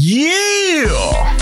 [0.00, 1.34] Yeah!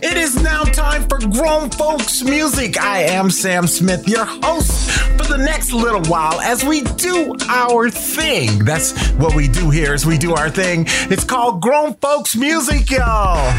[0.00, 2.80] it is now time for Grown Folks Music.
[2.80, 7.90] I am Sam Smith, your host for the next little while as we do our
[7.90, 8.64] thing.
[8.64, 10.84] That's what we do here is we do our thing.
[11.10, 13.52] It's called Grown Folks Music, y'all.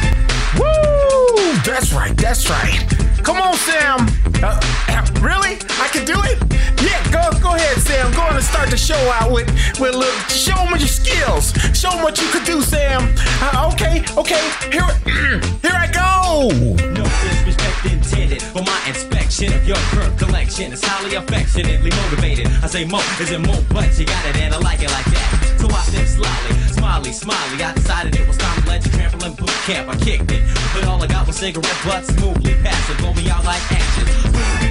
[0.57, 1.59] Woo!
[1.65, 2.85] That's right, that's right.
[3.21, 4.07] Come on, Sam.
[4.41, 4.59] Uh,
[5.21, 5.57] really?
[5.79, 6.37] I can do it?
[6.81, 8.11] Yeah, go go ahead, Sam.
[8.13, 9.47] Go on and start the show out with
[9.79, 10.19] with little.
[10.29, 11.51] Show them your skills.
[11.73, 13.13] Show them what you could do, Sam.
[13.41, 14.43] Uh, okay, okay.
[14.71, 14.87] Here,
[15.61, 16.49] here I go.
[16.93, 22.47] No disrespect intended, but my inspection of your current collection is highly affectionately motivated.
[22.63, 25.05] I say mo is it mo, but you got it and I like it like
[25.05, 25.57] that.
[25.59, 27.63] So I think slyly, smiley, smiley.
[27.63, 29.89] I decided it was time to let you trample in boot camp.
[29.89, 33.43] I kicked it, but all I got was cigarette butts, smoothly passive, blow me out
[33.45, 34.09] like ashes.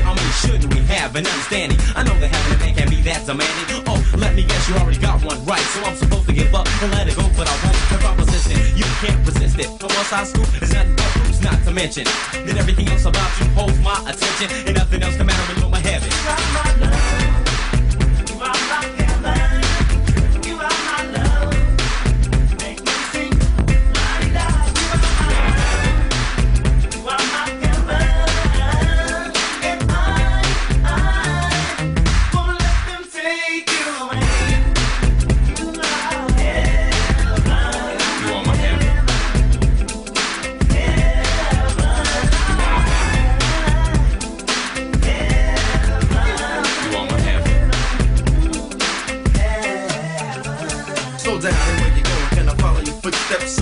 [0.04, 1.78] I mean, shouldn't we have an understanding?
[1.94, 3.84] I know that a man can be that demanding.
[3.86, 6.66] Oh, let me guess, you already got one right, so I'm supposed to give up
[6.82, 7.76] and let it go, but I won't.
[7.92, 9.68] If I'm persistent, you can't resist it.
[9.80, 13.27] So once I scoop, it's nothing but hoops, not to mention that everything else about
[13.40, 17.17] you holds my attention, and nothing else can matter below my heaven.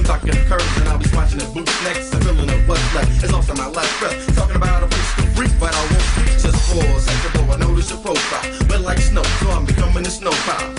[0.06, 2.14] Talking curves, and I'll be watching the boots next.
[2.14, 3.10] I'm feeling of what's left.
[3.22, 4.14] It's also my last breath.
[4.38, 7.30] Talking about a place to freak, but I won't speak just for a second.
[7.34, 10.30] Though I notice your profile, But like snow, so I'm becoming a snow.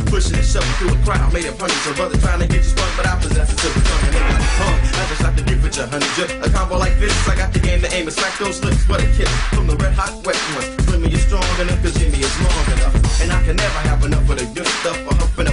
[0.07, 2.71] Pushing and shoving through a crowd, made up hundreds of others trying to get you
[2.71, 4.79] sprung, but I possess it to the tongue, and they got hung.
[4.95, 7.11] I just like to give it your honey, just a combo like this.
[7.27, 9.75] I got the game to aim and smack those lips, what a kiss from the
[9.75, 10.71] red hot wet ones.
[10.87, 14.23] Swimming is strong enough, cause Jimmy is long enough, and I can never have enough
[14.31, 14.95] of the good stuff.
[15.11, 15.49] A huff and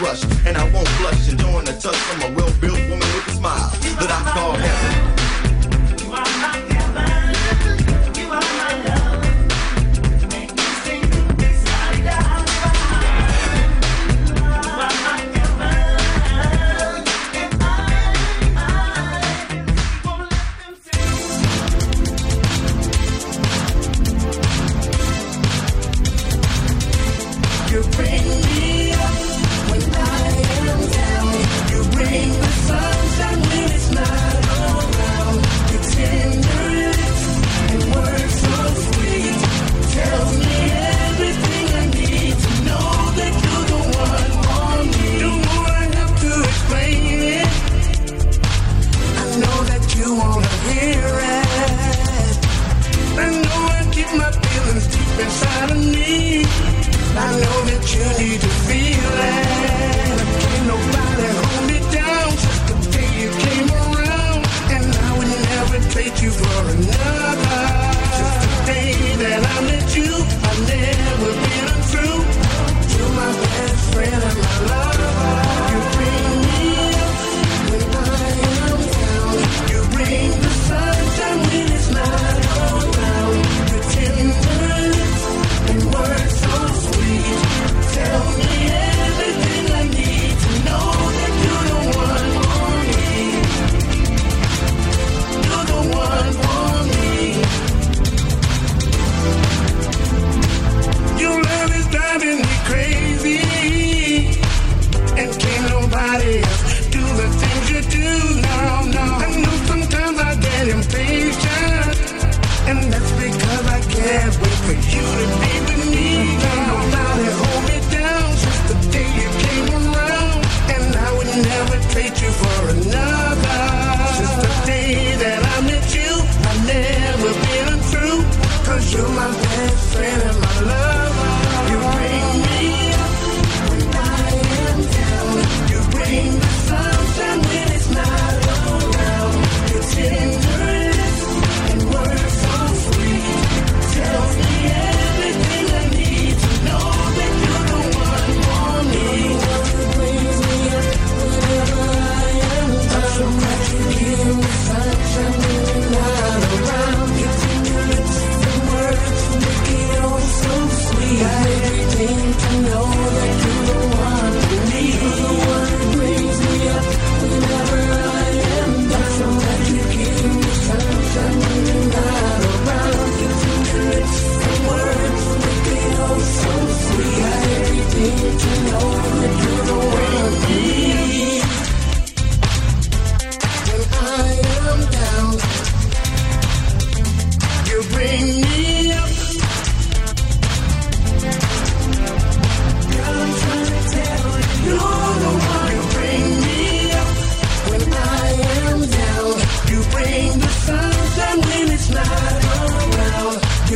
[0.00, 3.70] rush, and I won't blush, enjoying the touch from a well-built woman with a smile
[4.00, 5.01] that I call heaven.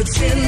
[0.09, 0.46] it's in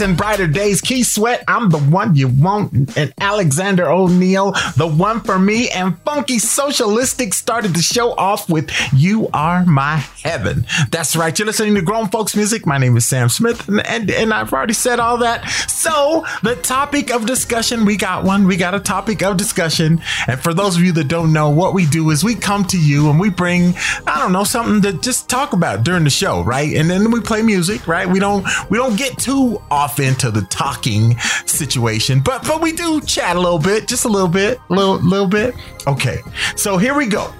[0.00, 4.86] Natasha Watson, Brighter Days, Keith Sweat, I'm the one you want, and Alexander O'Neal, the
[4.86, 10.64] one for me, and Fonke Socialistiks started the show off with You Are My Heaven.
[10.90, 12.64] That's right, you're listening to Grown Folks Music.
[12.64, 15.44] My name is Sam Smith, and, and, and I've already said all that.
[15.80, 20.02] So, the topic of discussion, we got one, we got a topic of discussion.
[20.26, 22.78] And for those of you that don't know, what we do is we come to
[22.78, 23.72] you and we bring,
[24.06, 26.76] I don't know, something to just talk about during the show, right?
[26.76, 28.06] And then we play music, right?
[28.06, 33.00] We don't we don't get too off into the talking situation, but but we do
[33.00, 35.54] chat a little bit, just a little bit, a little little bit.
[35.86, 36.18] Okay.
[36.56, 37.32] So here we go.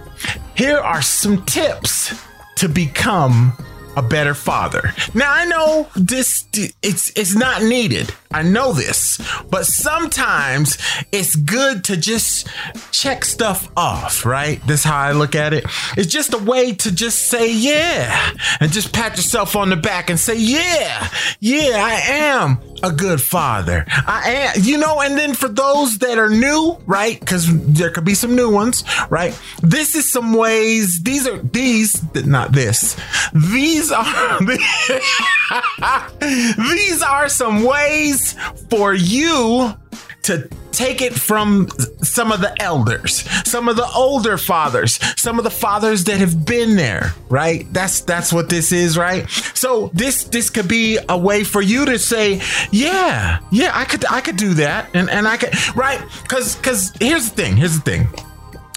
[0.56, 2.18] Here are some tips
[2.56, 3.52] to become
[3.96, 4.92] a better father.
[5.14, 6.46] Now I know this
[6.82, 8.12] it's it's not needed.
[8.32, 9.18] I know this,
[9.50, 10.78] but sometimes
[11.10, 12.48] it's good to just
[12.92, 14.64] check stuff off, right?
[14.66, 15.64] That's how I look at it.
[15.96, 20.10] It's just a way to just say yeah and just pat yourself on the back
[20.10, 21.08] and say yeah.
[21.40, 23.84] Yeah, I am a good father.
[23.88, 27.24] I am, you know, and then for those that are new, right?
[27.26, 29.36] Cuz there could be some new ones, right?
[29.62, 32.96] This is some ways these are these not this.
[33.34, 34.38] These are
[36.74, 38.36] these are some ways
[38.68, 39.74] for you
[40.22, 41.68] to take it from
[42.02, 46.44] some of the elders, some of the older fathers, some of the fathers that have
[46.44, 47.66] been there, right?
[47.72, 49.28] That's that's what this is, right?
[49.54, 52.40] So this this could be a way for you to say,
[52.70, 56.92] yeah, yeah, I could I could do that, and and I could right because because
[57.00, 58.08] here's the thing, here's the thing,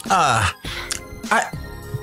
[0.09, 0.49] uh,
[1.31, 1.51] I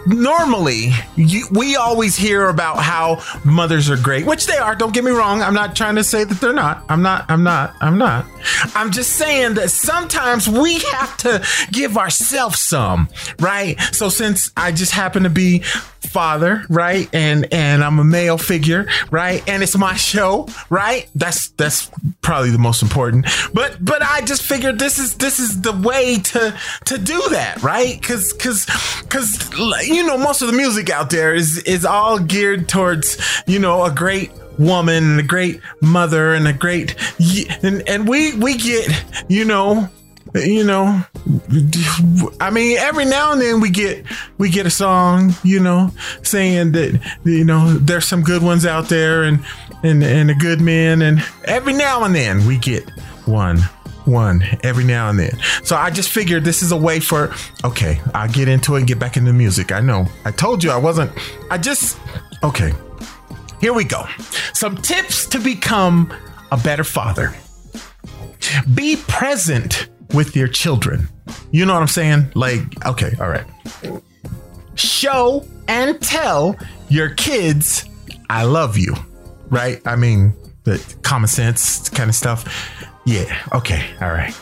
[0.06, 5.04] normally you, we always hear about how mothers are great which they are don't get
[5.04, 5.42] me wrong.
[5.42, 6.84] I'm not trying to say that they're not.
[6.88, 8.26] I'm not i'm not i'm not.
[8.74, 13.08] I'm just saying that sometimes we have to give ourselves some
[13.38, 13.80] right?
[13.92, 15.62] So since i just happen to be
[16.00, 21.08] father right and and i'm a male figure right and it's my show right?
[21.14, 21.90] That's that's
[22.22, 23.26] probably the most important.
[23.52, 27.62] But but i just figured this is this is the way to to do that
[27.62, 28.00] right?
[28.00, 28.66] Because because
[29.02, 29.50] because
[29.94, 33.84] you know most of the music out there is is all geared towards you know
[33.84, 36.94] a great woman and a great mother and a great
[37.62, 39.88] and and we we get you know
[40.34, 41.02] you know
[42.40, 44.04] i mean every now and then we get
[44.38, 45.90] we get a song you know
[46.22, 49.44] saying that you know there's some good ones out there and
[49.82, 52.88] and and a good man and every now and then we get
[53.24, 53.58] one
[54.06, 57.32] one every now and then so i just figured this is a way for
[57.64, 60.70] okay i'll get into it and get back into music i know i told you
[60.70, 61.10] i wasn't
[61.50, 61.98] i just
[62.42, 62.72] okay
[63.60, 64.04] here we go
[64.54, 66.12] some tips to become
[66.50, 67.34] a better father
[68.74, 71.08] be present with your children.
[71.50, 72.32] You know what I'm saying?
[72.34, 73.46] Like, okay, all right.
[74.74, 76.56] Show and tell
[76.88, 77.84] your kids,
[78.28, 78.94] I love you,
[79.48, 79.80] right?
[79.86, 80.34] I mean,
[80.64, 82.79] the common sense kind of stuff.
[83.04, 83.36] Yeah.
[83.52, 83.84] Okay.
[84.00, 84.34] All right.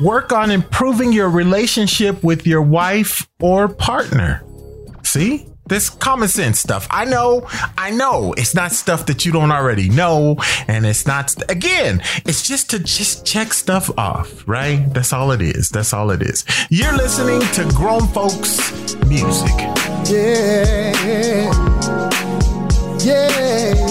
[0.00, 4.44] Work on improving your relationship with your wife or partner.
[5.02, 5.46] See?
[5.66, 6.86] This common sense stuff.
[6.90, 10.38] I know, I know it's not stuff that you don't already know.
[10.66, 14.82] And it's not, again, it's just to just check stuff off, right?
[14.94, 15.68] That's all it is.
[15.68, 16.46] That's all it is.
[16.70, 19.52] You're listening to grown folks music.
[20.08, 21.52] Yeah.
[23.00, 23.87] Yeah.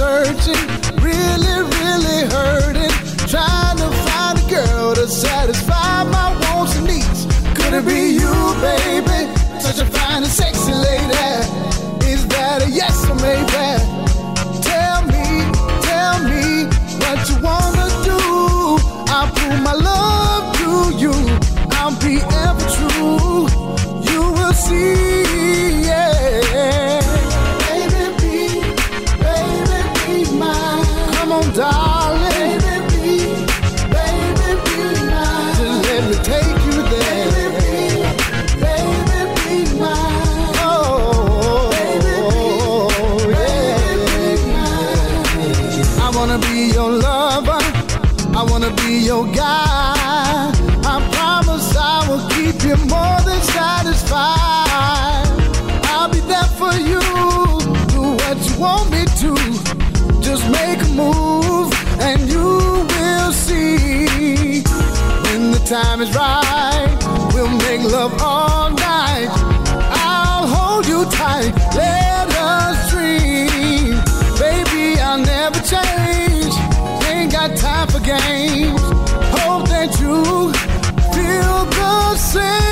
[0.00, 0.66] searching,
[1.02, 2.90] really, really hurting,
[3.28, 7.26] trying to find a girl to satisfy my wants and needs.
[7.54, 8.32] Could it be you,
[8.62, 8.99] baby?
[78.18, 78.80] games.
[79.36, 80.52] Hope that you
[81.14, 82.69] feel the same.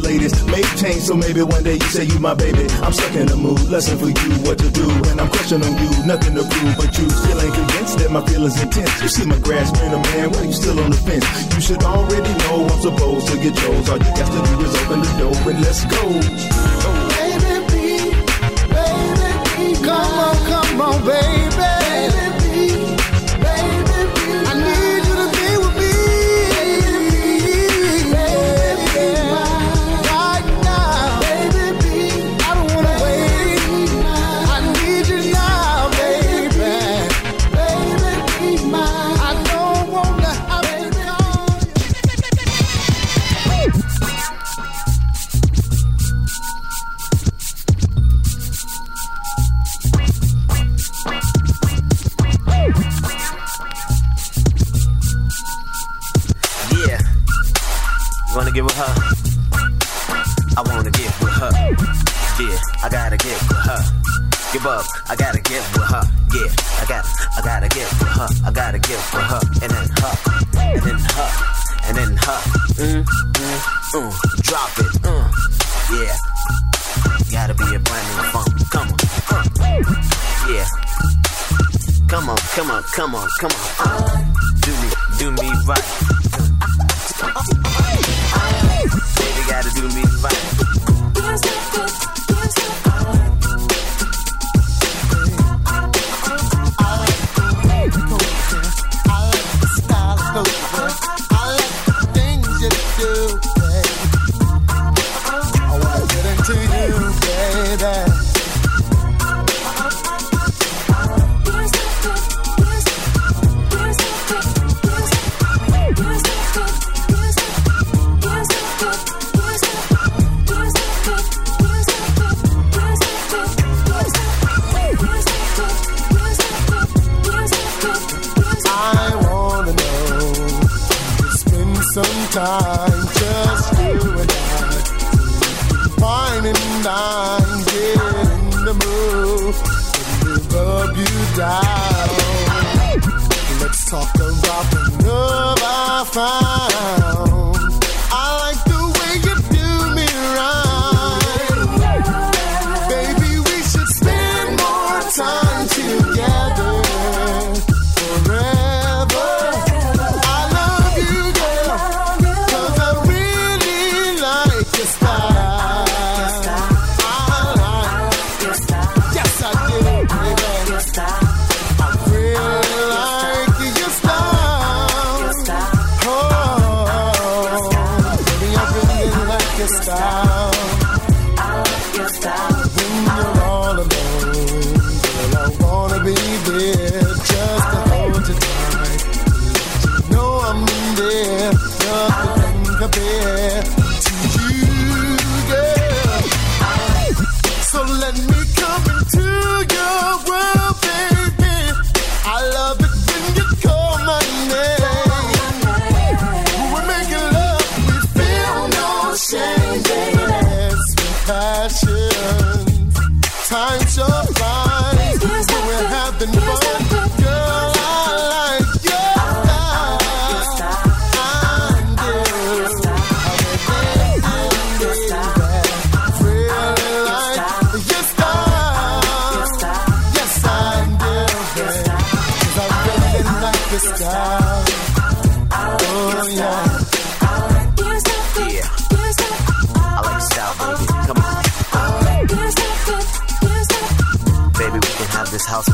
[0.00, 0.46] the latest.
[0.46, 2.66] Made change, so maybe one day you say you my baby.
[2.82, 4.86] I'm stuck in a mood, lesson for you what to do.
[5.10, 8.22] And I'm crushing on you, nothing to prove, but you still ain't convinced that my
[8.26, 9.02] feelings intense.
[9.02, 11.26] You see my grass greener, man, why you still on the fence?
[11.54, 13.88] You should already know I'm supposed to get yours.
[13.88, 16.02] All you got to do is open the door and let's go.
[17.16, 17.54] Baby,
[18.76, 21.55] baby, come on, come on, baby.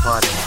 [0.03, 0.42] Party.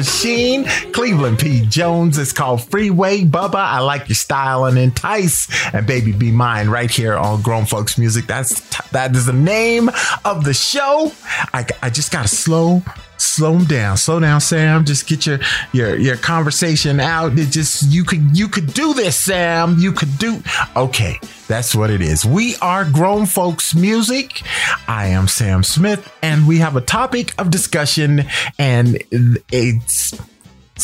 [0.00, 1.60] Machine, Cleveland P.
[1.66, 2.16] Jones.
[2.16, 3.56] It's called Freeway Bubba.
[3.56, 5.46] I like your style and entice.
[5.74, 8.26] And Baby Be Mine right here on Grown Folks Music.
[8.26, 8.60] That's
[8.92, 9.90] that is the name
[10.24, 11.12] of the show.
[11.52, 12.82] I, I just gotta slow
[13.20, 15.38] slow them down slow down sam just get your
[15.72, 20.16] your your conversation out it just you could you could do this sam you could
[20.16, 20.42] do
[20.74, 24.40] okay that's what it is we are grown folks music
[24.88, 28.24] i am sam smith and we have a topic of discussion
[28.58, 29.02] and
[29.52, 29.89] it's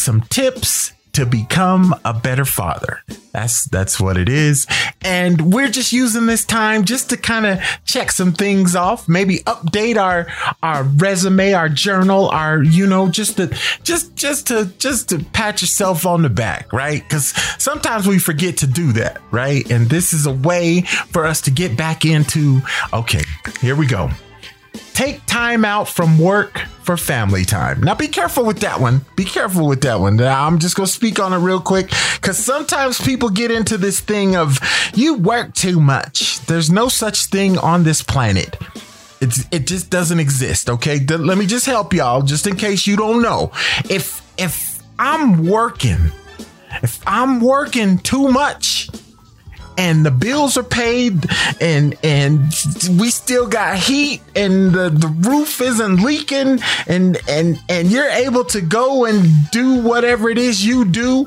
[0.06, 3.00] some tips to become a better father.
[3.32, 4.68] That's that's what it is.
[5.02, 9.38] And we're just using this time just to kind of check some things off, maybe
[9.40, 10.28] update our
[10.62, 13.46] our resume, our journal, our you know, just to
[13.82, 17.08] just just to just to pat yourself on the back, right?
[17.08, 19.68] Cuz sometimes we forget to do that, right?
[19.70, 22.60] And this is a way for us to get back into
[22.92, 23.24] okay,
[23.60, 24.10] here we go
[24.96, 27.82] take time out from work for family time.
[27.82, 29.04] Now be careful with that one.
[29.14, 30.16] Be careful with that one.
[30.16, 31.90] Now, I'm just going to speak on it real quick
[32.22, 34.58] cuz sometimes people get into this thing of
[34.94, 36.40] you work too much.
[36.46, 38.56] There's no such thing on this planet.
[39.20, 40.98] It's, it just doesn't exist, okay?
[40.98, 43.52] Let me just help y'all just in case you don't know.
[43.90, 46.10] If if I'm working
[46.82, 48.88] if I'm working too much
[49.78, 51.26] and the bills are paid
[51.60, 52.40] and and
[52.98, 58.44] we still got heat and the, the roof isn't leaking and and and you're able
[58.44, 61.26] to go and do whatever it is you do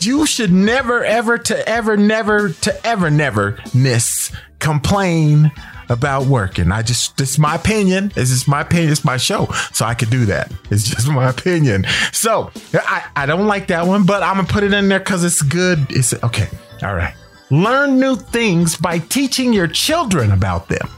[0.00, 5.50] you should never ever to ever never to ever never miss complain
[5.88, 6.72] about working.
[6.72, 8.10] I just this is my opinion.
[8.14, 8.92] This is my opinion.
[8.92, 10.52] It's my show, so I could do that.
[10.70, 11.84] It's just my opinion.
[12.12, 15.24] So I I don't like that one, but I'm gonna put it in there because
[15.24, 15.86] it's good.
[15.90, 16.48] It's okay.
[16.82, 17.14] All right.
[17.50, 20.88] Learn new things by teaching your children about them.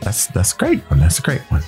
[0.00, 1.00] That's that's a great one.
[1.00, 1.62] That's a great one.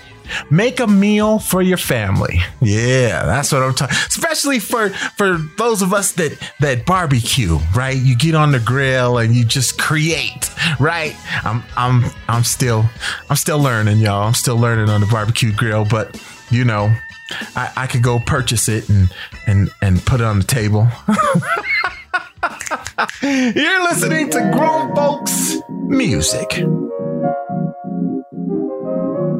[0.51, 2.41] Make a meal for your family.
[2.61, 3.97] Yeah, that's what I'm talking.
[4.09, 7.97] Especially for for those of us that that barbecue, right?
[7.97, 11.15] You get on the grill and you just create, right?
[11.45, 12.85] I'm I'm I'm still
[13.29, 14.27] I'm still learning, y'all.
[14.27, 16.21] I'm still learning on the barbecue grill, but
[16.51, 16.95] you know,
[17.55, 19.13] I, I could go purchase it and
[19.47, 20.89] and and put it on the table.
[23.23, 26.65] You're listening to Grown Folks Music.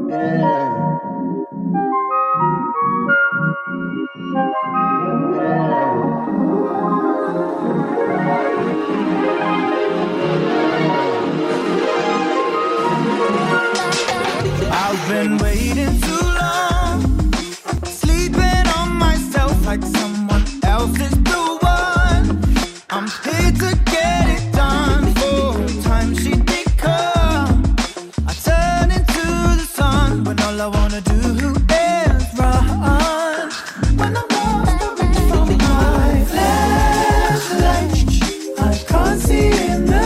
[0.09, 0.82] Yeah.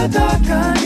[0.08, 0.77] atacar.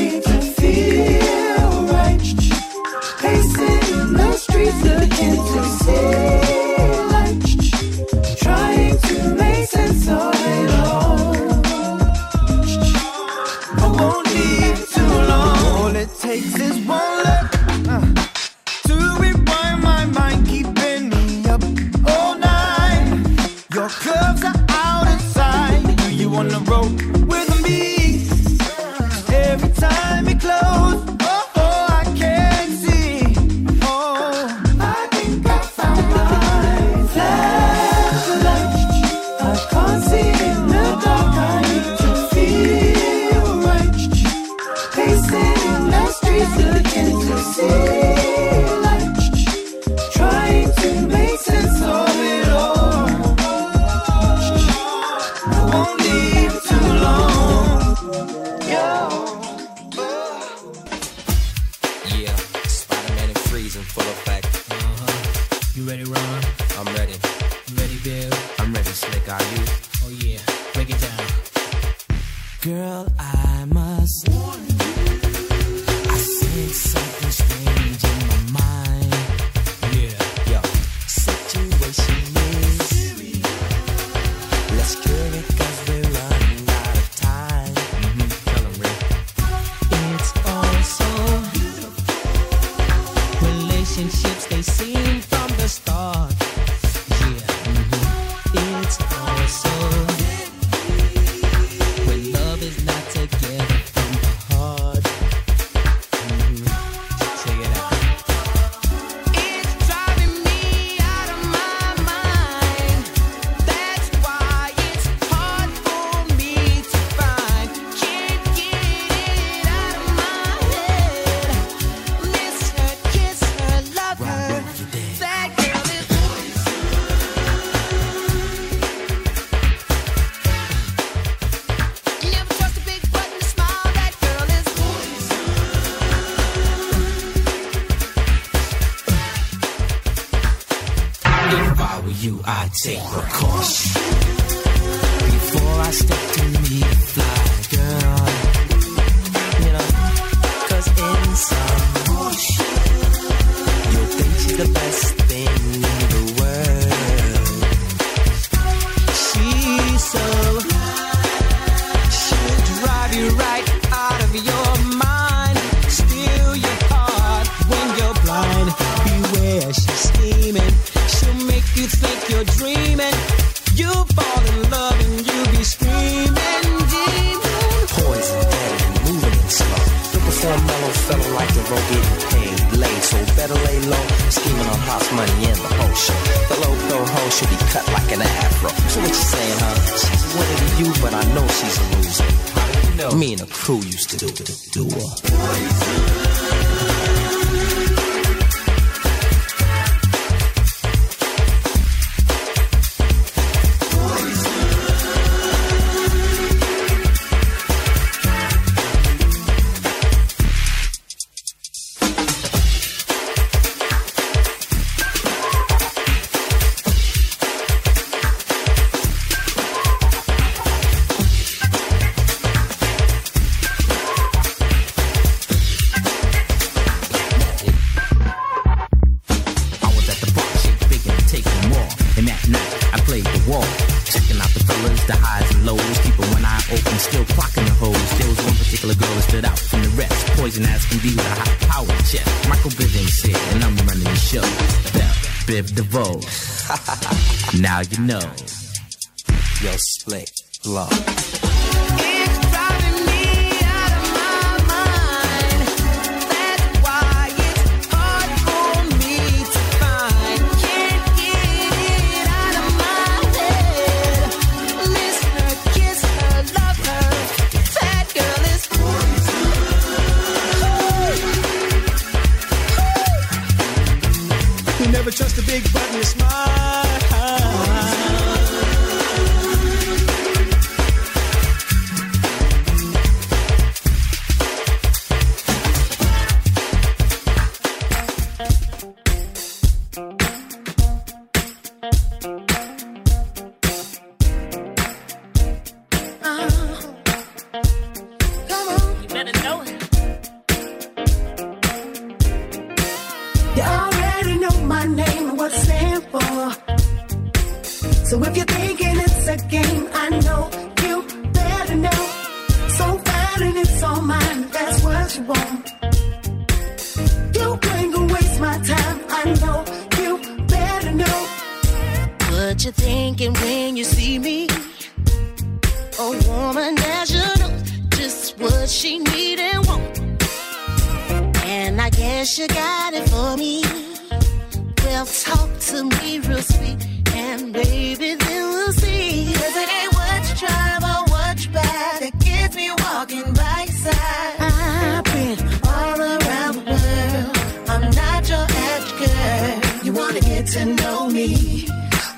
[335.83, 339.33] And baby, then we'll see.
[339.33, 340.77] It ain't what you try,
[341.09, 344.35] what you buy that gets me walking by your side.
[344.39, 347.37] I've been all around the world.
[347.73, 349.85] I'm not your average girl.
[349.85, 351.67] You wanna get to know me?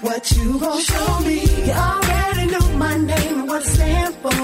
[0.01, 1.39] What you gon' show me?
[1.65, 4.43] You already know my name and what I stand for.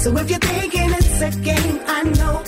[0.00, 2.42] So if you're thinking it's a game, I know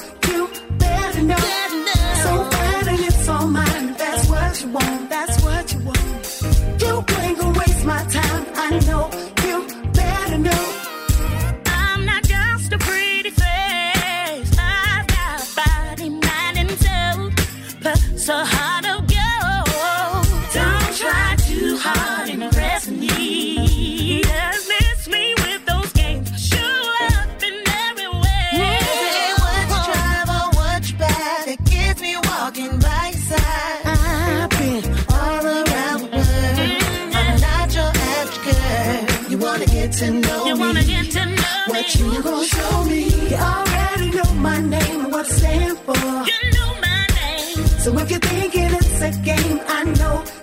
[48.23, 50.38] you're thinking it's a game, I know.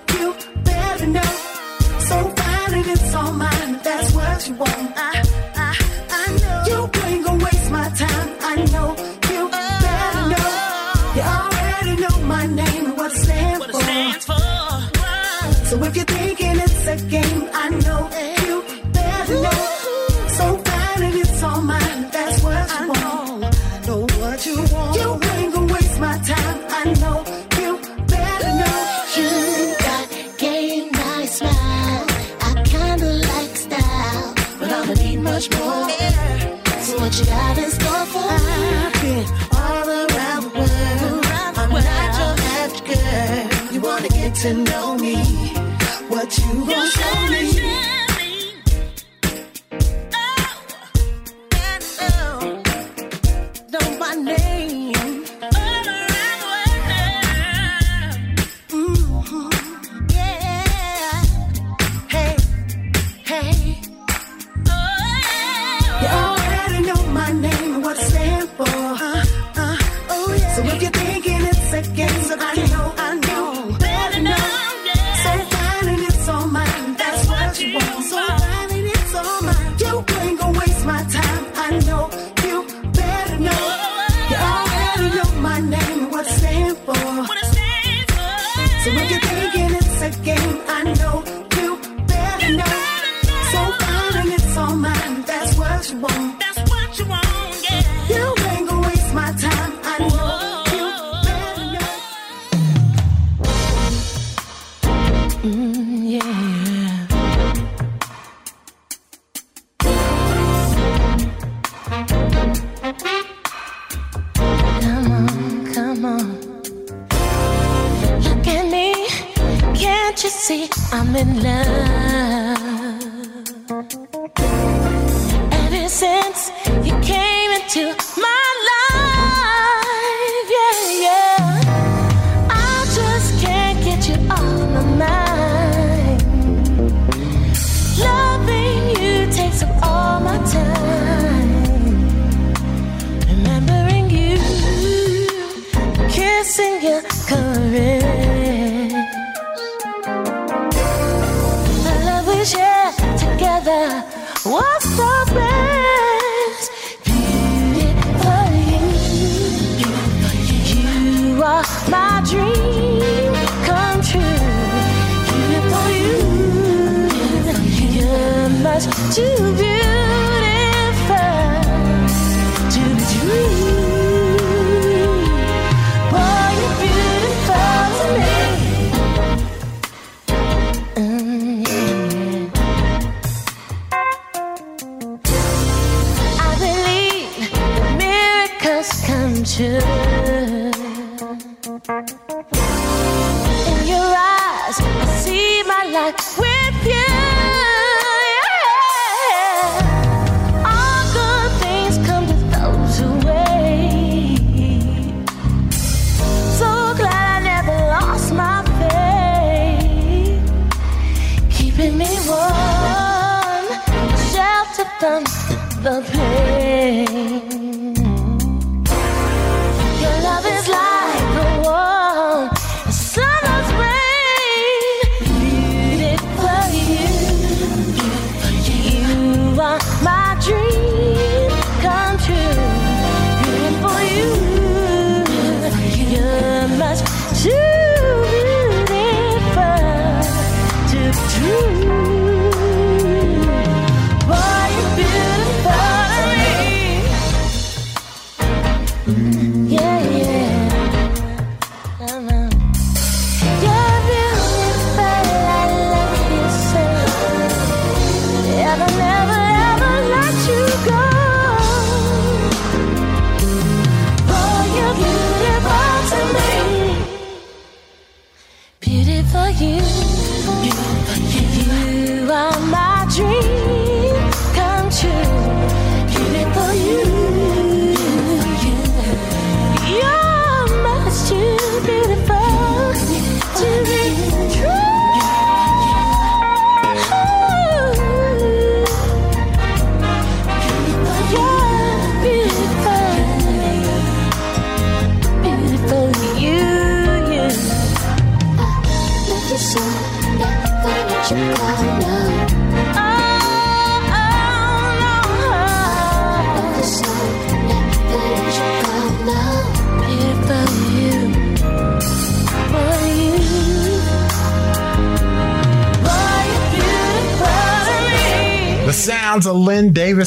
[46.63, 47.24] 不用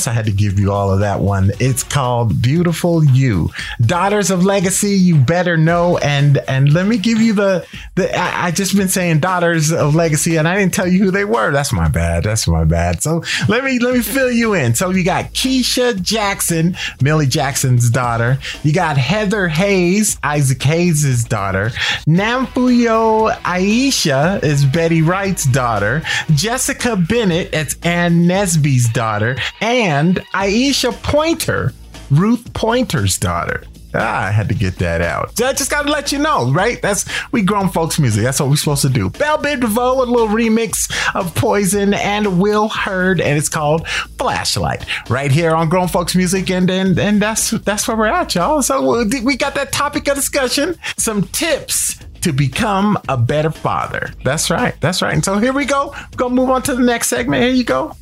[0.08, 1.52] a to give you all of that one.
[1.58, 3.50] It's called Beautiful You.
[3.80, 5.98] Daughters of Legacy, you better know.
[5.98, 9.94] And and let me give you the the I, I just been saying Daughters of
[9.94, 11.50] Legacy, and I didn't tell you who they were.
[11.50, 12.24] That's my bad.
[12.24, 13.02] That's my bad.
[13.02, 14.74] So let me let me fill you in.
[14.74, 18.38] So you got Keisha Jackson, Millie Jackson's daughter.
[18.62, 21.70] You got Heather Hayes, Isaac Hayes' daughter.
[22.06, 26.02] Namfuyo Aisha is Betty Wright's daughter.
[26.34, 29.36] Jessica Bennett, it's Ann Nesby's daughter.
[29.60, 31.72] And Aisha Pointer,
[32.10, 33.64] Ruth Pointer's daughter.
[33.94, 35.40] Ah, I had to get that out.
[35.40, 36.80] I just got to let you know, right?
[36.82, 38.22] That's we grown folks music.
[38.22, 39.08] That's what we're supposed to do.
[39.10, 44.84] Bell Biv DeVoe, a little remix of Poison and Will Heard, and it's called Flashlight.
[45.08, 48.62] Right here on Grown Folks Music, and and and that's that's where we're at, y'all.
[48.62, 50.76] So we got that topic of discussion.
[50.98, 54.12] Some tips to become a better father.
[54.22, 54.78] That's right.
[54.80, 55.14] That's right.
[55.14, 55.92] And so here we go.
[55.92, 57.42] We're gonna move on to the next segment.
[57.42, 57.94] Here you go.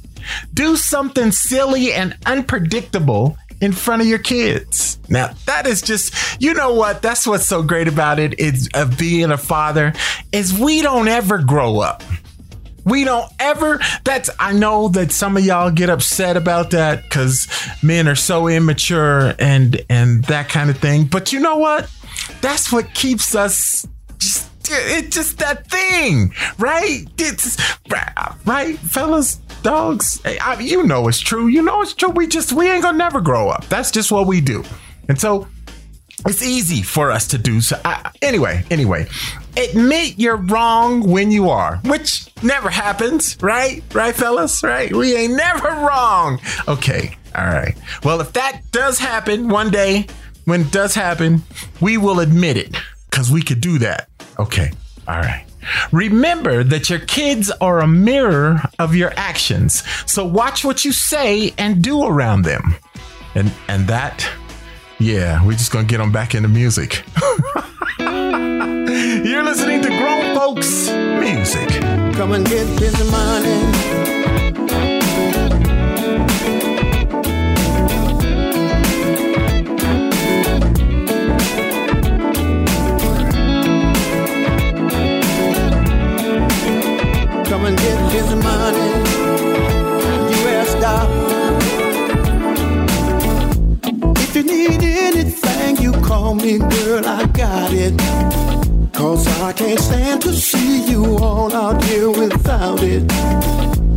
[0.55, 4.99] Do something silly and unpredictable in front of your kids.
[5.09, 7.03] Now, that is just, you know what?
[7.03, 9.93] That's what's so great about it is of being a father
[10.33, 12.03] is we don't ever grow up.
[12.85, 13.81] We don't ever.
[14.05, 14.31] That's.
[14.39, 17.49] I know that some of y'all get upset about that because
[17.83, 21.07] men are so immature and and that kind of thing.
[21.07, 21.91] But you know what?
[22.43, 24.49] That's what keeps us just.
[24.69, 27.07] It's just that thing, right?
[27.19, 27.57] It's
[27.89, 30.21] right, fellas, dogs.
[30.23, 31.49] Hey, I, you know it's true.
[31.49, 32.11] You know it's true.
[32.11, 33.67] We just we ain't gonna never grow up.
[33.67, 34.63] That's just what we do.
[35.09, 35.49] And so
[36.27, 39.07] it's easy for us to do so I, anyway anyway
[39.57, 43.83] admit you're wrong when you are, which never happens, right?
[43.93, 44.63] Right, fellas?
[44.63, 44.95] Right?
[44.95, 46.41] We ain't never wrong.
[46.69, 47.17] Okay.
[47.35, 47.77] All right.
[48.05, 50.07] Well, if that does happen one day,
[50.47, 51.43] when it does happen,
[51.81, 52.77] we will admit it
[53.11, 54.09] because we could do that.
[54.39, 54.71] Okay.
[55.09, 55.45] All right.
[55.93, 59.83] Remember that your kids are a mirror of your actions.
[60.07, 62.77] So watch what you say and do around them.
[63.35, 64.29] And and that
[64.99, 67.05] yeah, we're just going to get them back into music.
[67.99, 71.69] You're listening to Grown Folks Music.
[72.15, 74.26] Come and get this money.
[95.45, 97.07] Anything, you call me, girl.
[97.07, 97.95] I got it.
[98.93, 103.05] Cause I can't stand to see you all out here without it.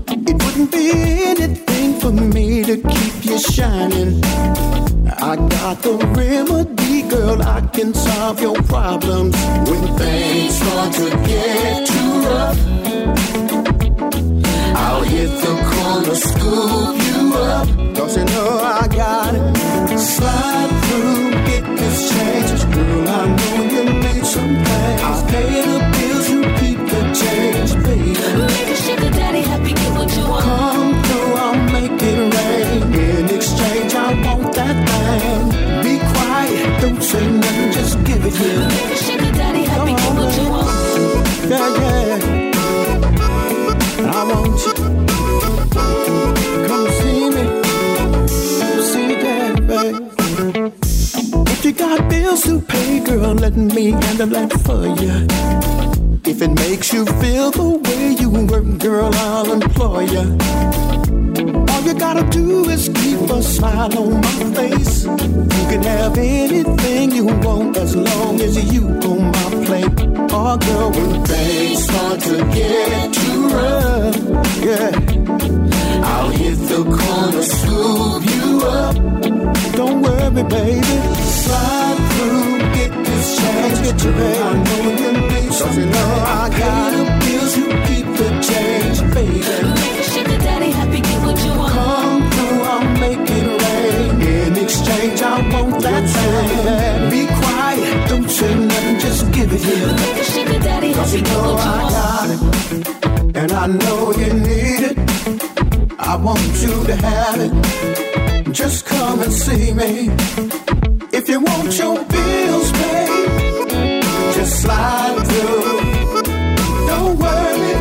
[0.09, 4.21] It wouldn't be anything for me to keep you shining.
[5.21, 7.41] I got the remedy, girl.
[7.41, 9.35] I can solve your problems
[9.67, 12.59] when things start to get too rough.
[14.75, 17.95] I'll hit the corner, scoop you up.
[17.95, 19.99] Cause you know I got it.
[19.99, 21.28] Slide through,
[38.23, 38.67] here.
[38.67, 40.69] Make a sugar daddy happy, get what you want.
[41.49, 42.49] Yeah, yeah.
[44.11, 44.73] I want you.
[46.67, 47.43] Come see me.
[48.89, 49.97] See that, babe.
[51.47, 55.98] If you got bills to pay, girl, let me handle that for you.
[56.25, 60.37] If it makes you feel the way you work, girl, I'll employ you.
[61.69, 65.05] All you gotta do is keep a smile on my face.
[65.05, 69.93] You can have anything you want as long as you go my plate.
[70.31, 74.17] Oh, girl, when things start to get too rough,
[74.67, 74.91] yeah,
[76.11, 78.47] I'll hit the corner, scoop you
[78.79, 78.95] up.
[79.79, 80.95] Don't worry, baby,
[81.43, 84.37] slide through, get this change, get your pay.
[84.41, 85.79] I know you need something.
[85.79, 86.11] You know
[86.41, 89.39] I got the bills, you keep the change, baby.
[89.81, 91.73] Make a sugar daddy happy, get what you want.
[91.73, 93.58] Come through, I'll make it rain.
[94.89, 97.09] In exchange, I want that thing.
[97.11, 99.87] Be quiet, don't say nothing, just give it here.
[99.87, 104.83] Make a sugar daddy Cause you know I got it, and I know you need
[104.89, 104.97] it.
[105.99, 108.51] I want you to have it.
[108.51, 110.09] Just come and see me.
[111.11, 114.01] If you want your bills paid,
[114.33, 116.23] just slide through.
[116.87, 117.73] Don't worry,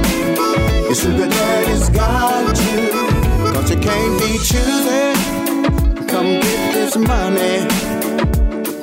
[0.84, 3.52] your sugar daddy's got you.
[3.52, 5.07] Cause you can't be choosy.
[7.08, 7.66] Money.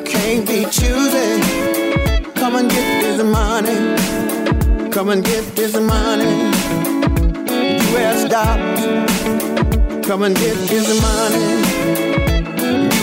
[0.04, 1.42] Can't be choosy.
[2.34, 4.90] Come and get this money.
[4.90, 6.32] Come and get this money.
[7.92, 8.28] U.S.
[8.28, 10.06] dollars.
[10.08, 11.46] Come and get this money.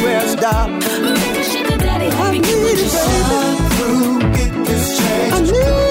[0.02, 0.34] U.S.
[0.34, 1.00] dollars.
[1.00, 3.38] Make a sugar daddy I need it, baby.
[3.76, 5.81] Through, get this change.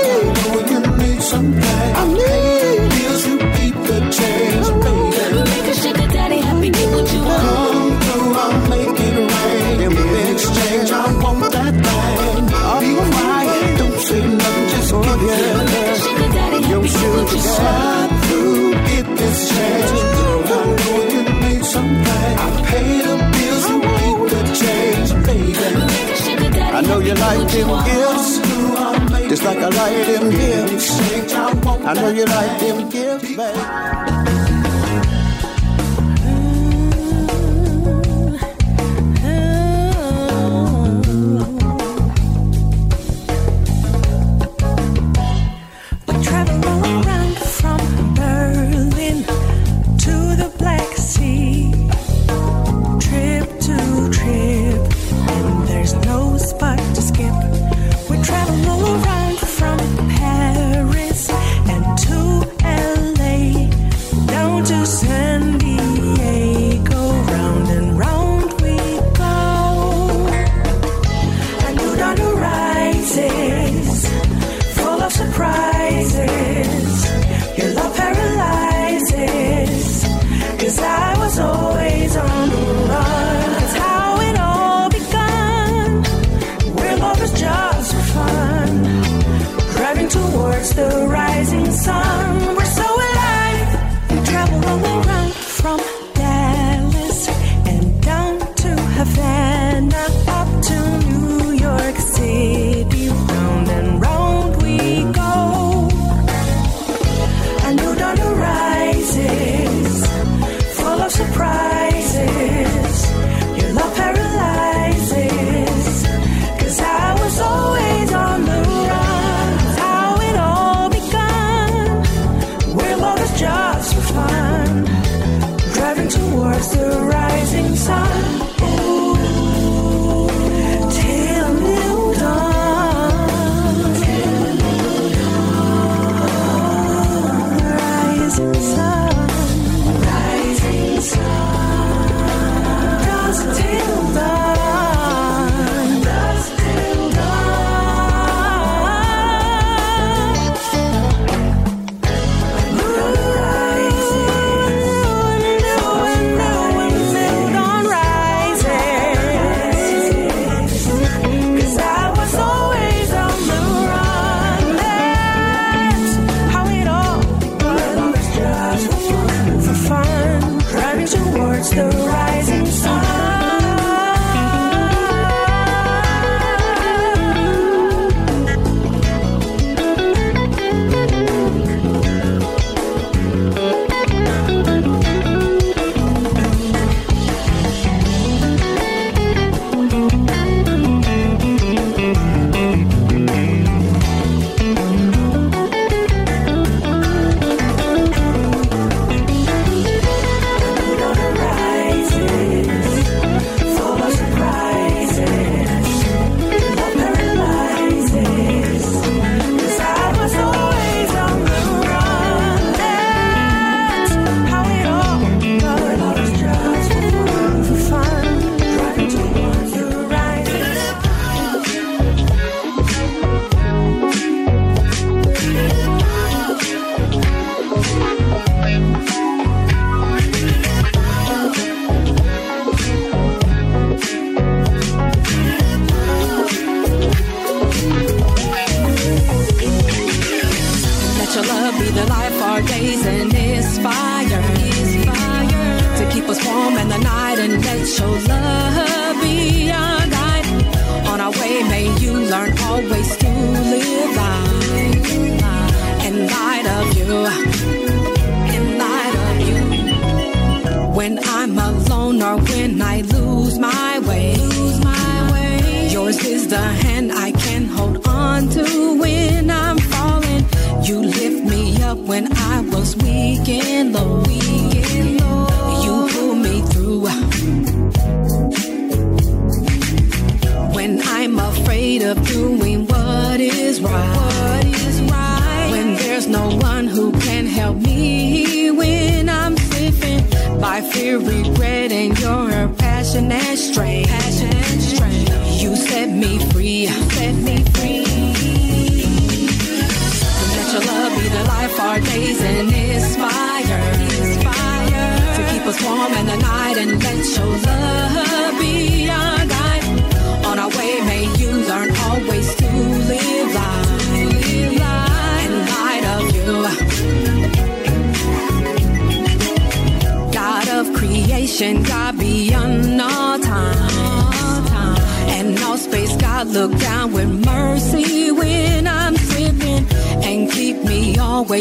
[17.11, 18.71] You slide through,
[19.51, 19.91] change.
[20.43, 22.35] I know you need something.
[22.39, 23.65] I pay the bills,
[23.99, 26.61] keep the change, baby.
[26.77, 28.31] I know you like them gifts,
[29.29, 30.89] just like I like them gifts.
[31.85, 34.20] I know you like them gifts, baby.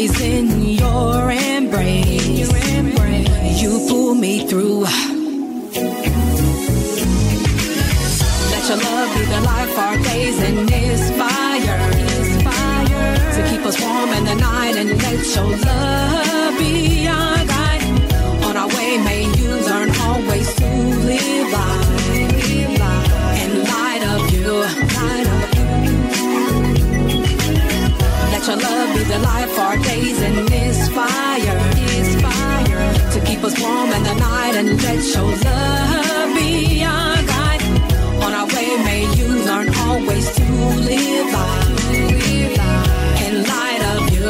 [0.01, 2.51] Always in your embrace.
[3.61, 4.85] You pull me through.
[8.49, 11.91] Let your love be the life, our days, and this fire.
[13.35, 16.10] To keep us warm in the night, and let your love
[29.07, 31.57] the life, our days, and this fire.
[33.11, 37.63] To keep us warm in the night, and let your love be our guide.
[38.23, 40.43] On our way, may you learn always to
[40.89, 41.91] live life.
[43.25, 44.29] In light of you.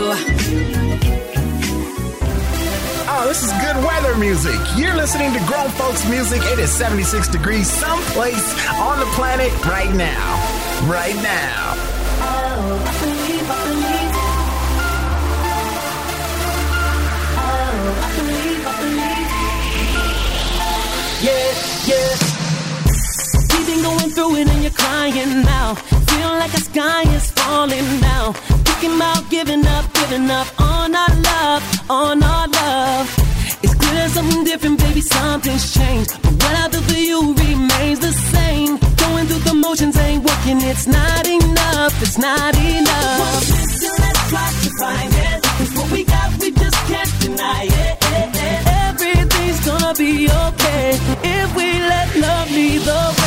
[3.13, 4.59] Oh, this is good weather music.
[4.75, 6.41] You're listening to Grown Folks Music.
[6.45, 8.47] It is 76 degrees someplace
[8.79, 10.39] on the planet right now.
[10.89, 11.71] Right now.
[21.23, 21.53] yeah,
[21.85, 22.09] yeah.
[23.51, 25.75] We've been going through it and you're crying now.
[26.09, 28.31] Feel like the sky is falling now.
[28.65, 33.07] Thinking about giving up, giving up on our love, on our love.
[33.63, 36.11] It's clear there's something different, baby, something's changed.
[36.23, 38.77] But what I do for you remains the same.
[39.03, 43.49] Going through the motions ain't working, it's not enough, it's not enough.
[43.49, 45.43] Listen, let's try to find it.
[45.43, 47.95] Cause what we got, we just can't deny it.
[48.89, 50.60] Everything's gonna be okay
[50.93, 53.20] if we let love lead the way.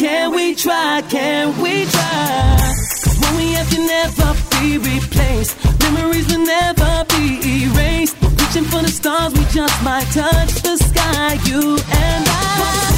[0.00, 1.02] Can we try?
[1.10, 2.74] Can we try?
[3.20, 5.58] When we have can never be replaced.
[5.92, 8.16] Memories will never be erased.
[8.22, 11.34] We're reaching for the stars, we just might touch the sky.
[11.44, 12.89] You and I.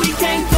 [0.00, 0.51] we can.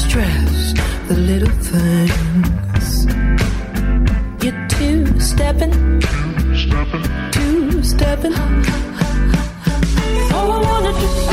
[0.00, 0.72] stress
[1.08, 3.04] the little things.
[4.42, 7.00] You're two stepping, two stepping.
[7.32, 8.34] two-stepping.
[10.32, 11.29] Oh, I wanna do.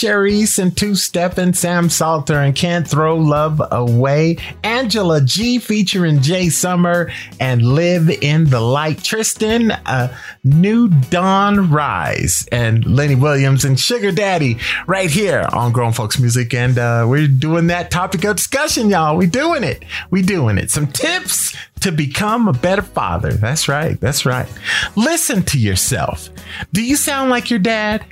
[0.00, 4.38] Cherise and Two Step and Sam Salter and Can't Throw Love Away.
[4.64, 6.48] Angela G featuring J.
[6.48, 9.04] Sumner and Live in the Light.
[9.04, 14.56] Tristan, uh, New Dawn Rise and Lenny Williams and Sugar Daddy
[14.86, 16.54] right here on Grown Folks Music.
[16.54, 19.18] And uh, we're doing that topic of discussion, y'all.
[19.18, 19.84] We doing it.
[20.10, 20.70] We doing it.
[20.70, 23.34] Some tips to become a better father.
[23.34, 24.00] That's right.
[24.00, 24.48] That's right.
[24.96, 26.30] Listen to yourself.
[26.72, 28.02] Do you sound like your dad?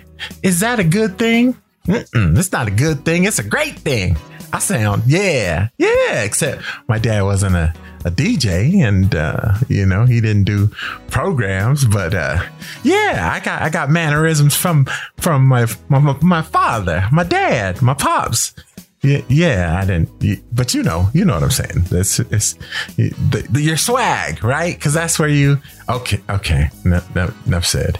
[0.42, 1.56] Is that a good thing?
[1.88, 3.24] Mm-mm, it's not a good thing.
[3.24, 4.16] It's a great thing.
[4.52, 7.74] I sound, yeah, yeah, except my dad wasn't a,
[8.06, 10.68] a DJ and, uh, you know, he didn't do
[11.10, 12.42] programs, but, uh,
[12.82, 14.86] yeah, I got, I got mannerisms from,
[15.18, 18.54] from my, my, my father, my dad, my pops.
[19.02, 21.86] Yeah, yeah, I didn't, but you know, you know what I'm saying.
[21.92, 22.54] It's, it's
[22.96, 24.74] the, the, your swag, right?
[24.74, 25.58] Because that's where you.
[25.88, 26.68] Okay, okay.
[26.84, 27.98] No, no, enough said.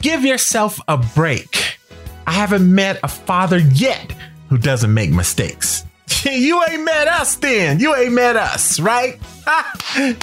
[0.00, 1.77] Give yourself a break.
[2.28, 4.12] I haven't met a father yet
[4.48, 5.84] who doesn't make mistakes.
[6.24, 7.80] you ain't met us, then.
[7.80, 9.18] You ain't met us, right?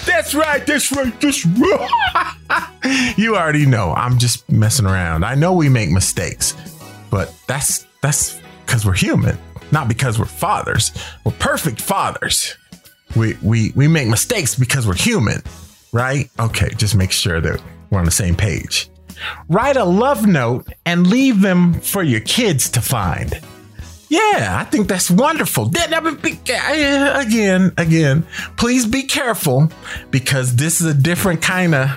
[0.05, 0.65] that's right.
[0.65, 1.19] That's right.
[1.19, 3.15] That's right.
[3.17, 3.91] you already know.
[3.93, 5.25] I'm just messing around.
[5.25, 6.55] I know we make mistakes,
[7.09, 9.37] but that's that's because we're human
[9.71, 10.91] not because we're fathers.
[11.23, 12.55] We're perfect fathers.
[13.15, 15.41] We we we make mistakes because we're human,
[15.91, 16.29] right?
[16.39, 18.89] Okay, just make sure that we're on the same page.
[19.49, 23.39] Write a love note and leave them for your kids to find.
[24.07, 25.65] Yeah, I think that's wonderful.
[25.65, 28.25] Uh, Again, again,
[28.55, 29.71] please be careful
[30.11, 31.89] because this is a different kind of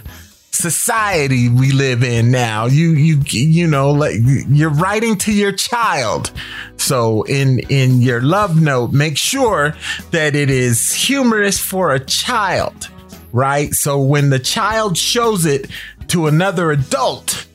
[0.50, 2.66] society we live in now.
[2.66, 4.14] You you you know like
[4.48, 6.32] you're writing to your child.
[6.76, 9.76] So in in your love note, make sure
[10.10, 12.88] that it is humorous for a child,
[13.32, 13.72] right?
[13.74, 15.70] So when the child shows it
[16.08, 17.46] to another adult,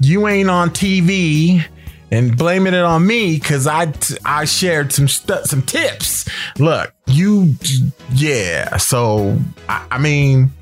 [0.00, 1.64] you ain't on TV
[2.10, 3.92] and blaming it on me because I
[4.24, 6.28] I shared some some tips.
[6.58, 7.54] Look, you
[8.12, 8.76] yeah.
[8.76, 9.38] So
[9.68, 10.52] I, I mean,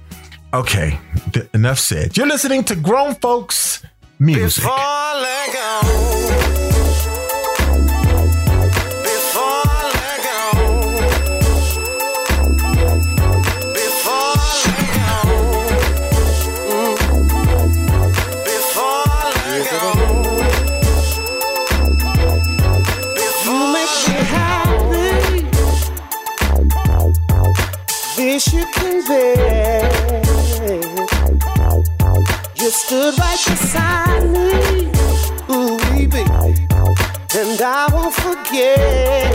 [0.54, 0.98] okay,
[1.32, 2.16] th- enough said.
[2.16, 3.82] You're listening to grown folks
[4.18, 4.64] music.
[28.32, 29.90] This you can bear.
[32.60, 34.92] You stood right beside me,
[35.50, 36.22] ooh, baby,
[37.40, 39.34] and I won't forget.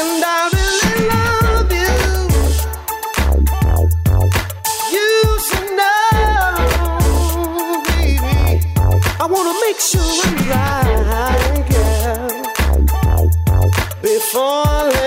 [0.00, 1.94] And I really love you.
[4.96, 5.10] You
[5.46, 6.54] should know,
[7.98, 8.64] baby.
[9.20, 12.32] I wanna make sure I'm right, girl.
[14.00, 15.03] Before I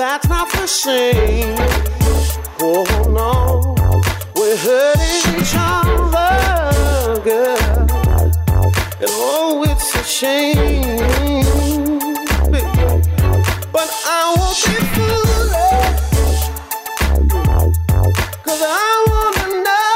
[0.00, 1.56] that's not the same.
[2.62, 3.70] Oh no,
[4.36, 4.99] each other,
[7.30, 7.56] girl,
[9.02, 11.06] and oh, it's a shame.
[13.72, 16.00] But I won't be foolish,
[18.44, 19.92] 'cause I wanna know,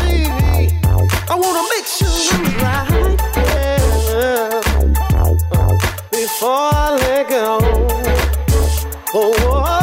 [0.00, 0.64] baby.
[1.32, 4.60] I wanna make sure I'm right yeah.
[6.10, 7.48] before I let go.
[9.16, 9.73] Oh, oh,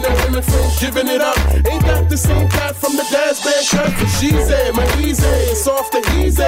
[0.00, 1.36] giving it women friends, giving it up.
[1.66, 3.90] Ain't that the same cat from the dance Band cut?
[4.18, 6.42] She's a my easy, soft and easy.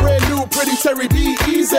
[0.00, 1.76] Brand new, pretty Terry B, easy.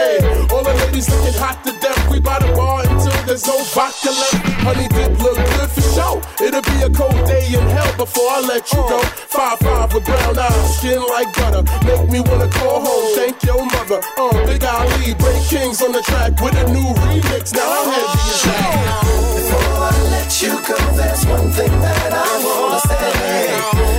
[0.53, 1.97] All the ladies looking hot to death.
[2.11, 4.35] We buy the bar until there's no vodka left.
[4.61, 5.56] Honey dip look good
[5.97, 6.25] out.
[6.41, 8.99] It'll be a cold day in hell before I let you go.
[9.33, 11.63] Five five with brown eyes, skin like butter.
[11.85, 13.15] Make me wanna call home.
[13.15, 13.99] Thank your mother.
[14.17, 17.53] Uh, Big Ali, break kings on the track with a new remix.
[17.53, 19.17] Now I'm heavy as.
[19.37, 23.47] Before I let you go, there's one thing that I wanna say.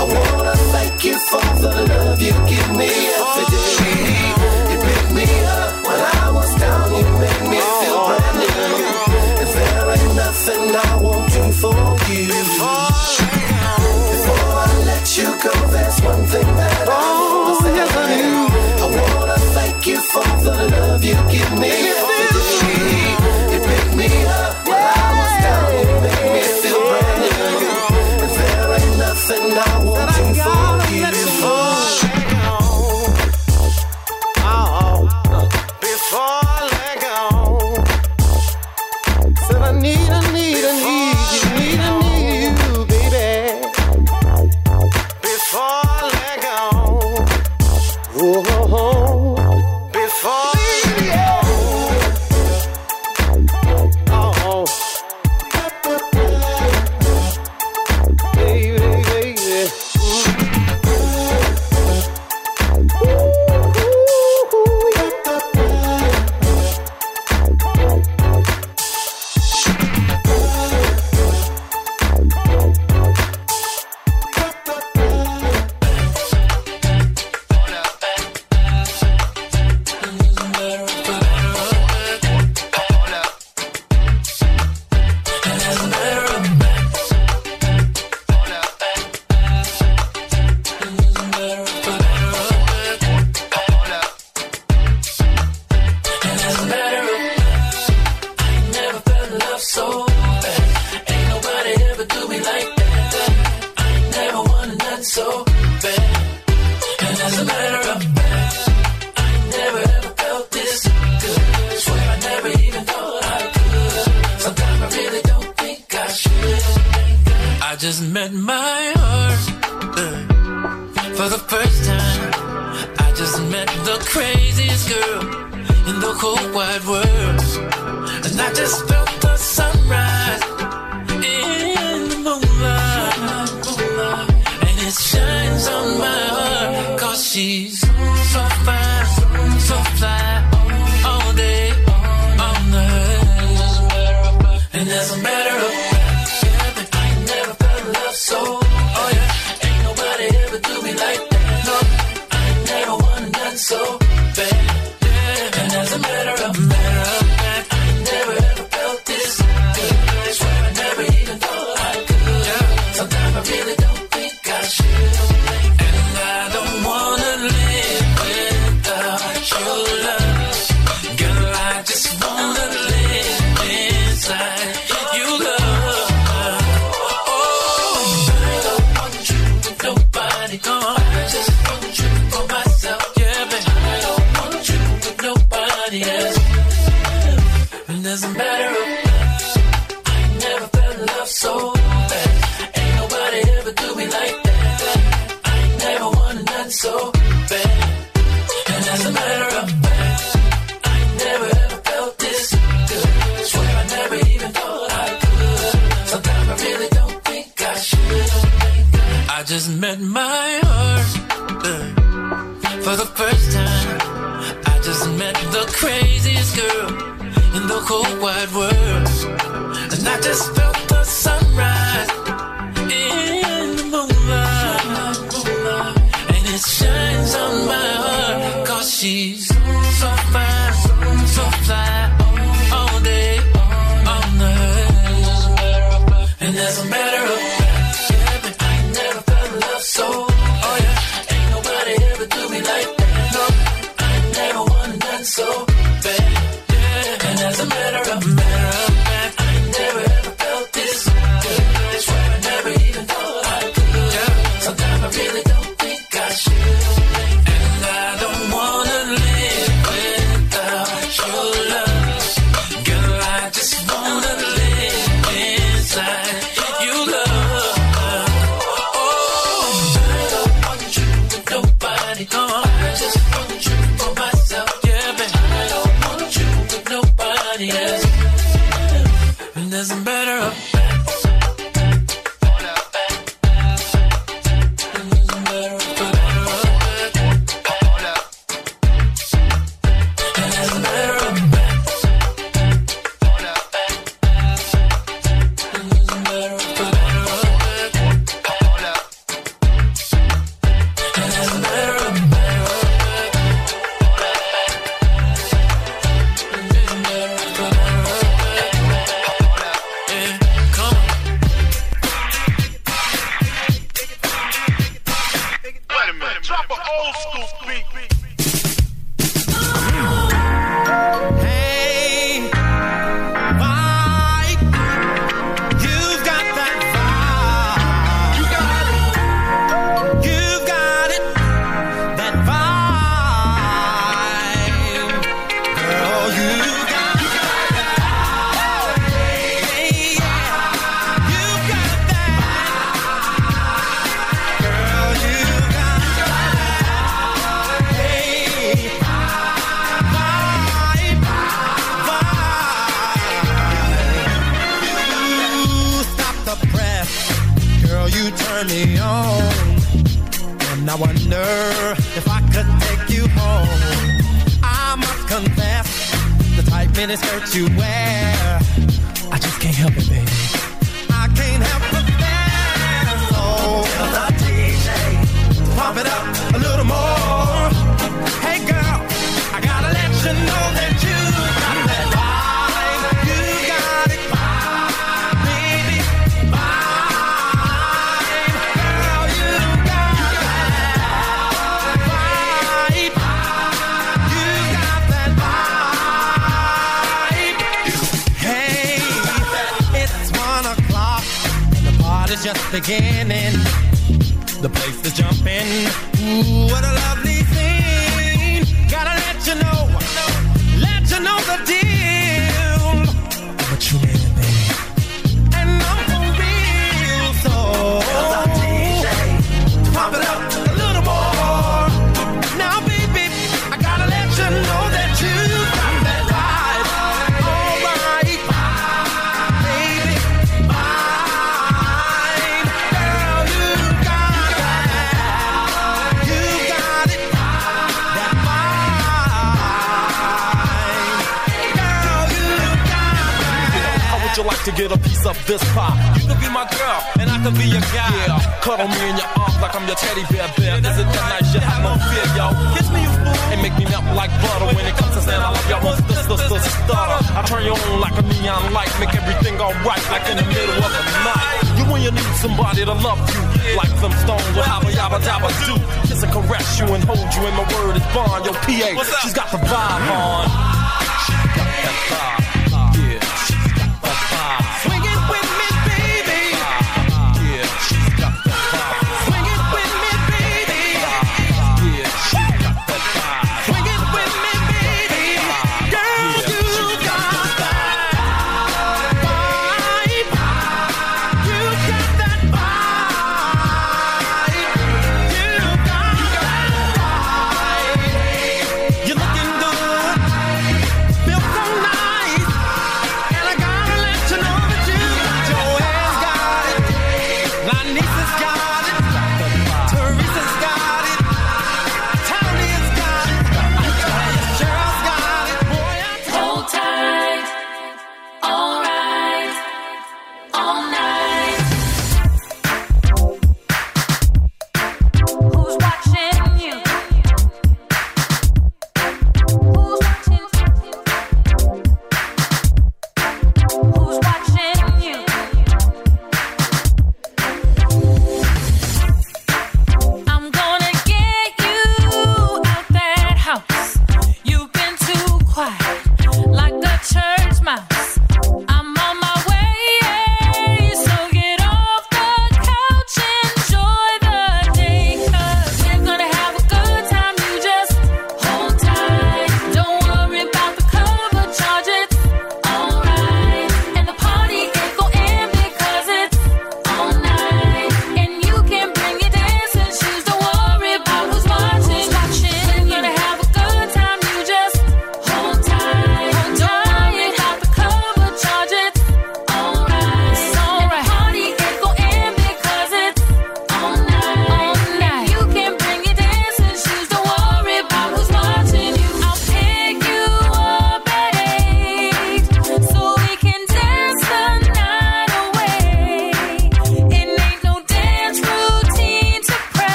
[0.00, 4.70] I wanna thank you for the love you give me every day.
[4.70, 6.94] You pick me up when I was down.
[6.94, 7.79] You make me.
[11.60, 12.26] before you.
[12.26, 12.64] Before,
[14.56, 17.74] I let you go, there's one thing that I wanna say.
[17.76, 18.08] Yes, I,
[18.80, 22.19] I wanna thank you for the love you give me.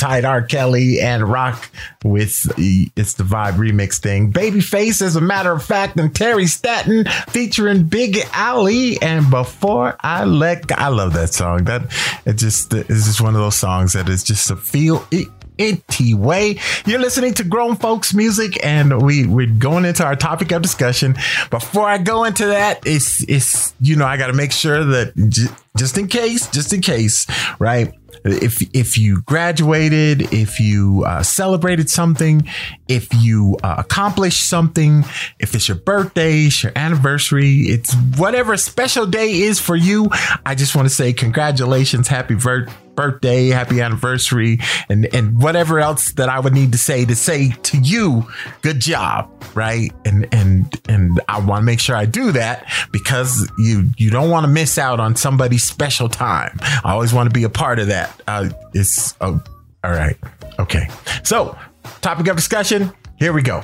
[0.00, 0.40] Tight R.
[0.40, 1.70] Kelly and rock
[2.02, 4.32] with it's the vibe remix thing.
[4.32, 9.00] Babyface, as a matter of fact, and Terry Stanton featuring Big Ali.
[9.02, 11.64] And before I let go, I love that song.
[11.64, 11.82] That
[12.24, 15.28] it just is just one of those songs that is just a feel it
[15.60, 16.58] itty way.
[16.86, 21.14] You're listening to Grown Folks Music, and we we're going into our topic of discussion.
[21.50, 25.14] Before I go into that, it's it's you know I got to make sure that
[25.28, 27.26] j- just in case, just in case,
[27.58, 27.92] right?
[28.24, 32.48] If if you graduated, if you uh, celebrated something,
[32.88, 35.04] if you uh, accomplished something,
[35.38, 40.08] if it's your birthday, it's your anniversary, it's whatever special day is for you.
[40.44, 44.58] I just want to say congratulations, happy birthday birthday, happy anniversary,
[44.88, 48.26] and and whatever else that I would need to say to say to you,
[48.62, 49.92] good job, right?
[50.04, 54.30] And and and I want to make sure I do that because you you don't
[54.30, 56.58] want to miss out on somebody's special time.
[56.62, 58.20] I always want to be a part of that.
[58.26, 59.42] Uh, it's oh,
[59.84, 60.16] all right,
[60.58, 60.88] okay.
[61.22, 61.56] So,
[62.00, 62.92] topic of discussion.
[63.18, 63.62] Here we go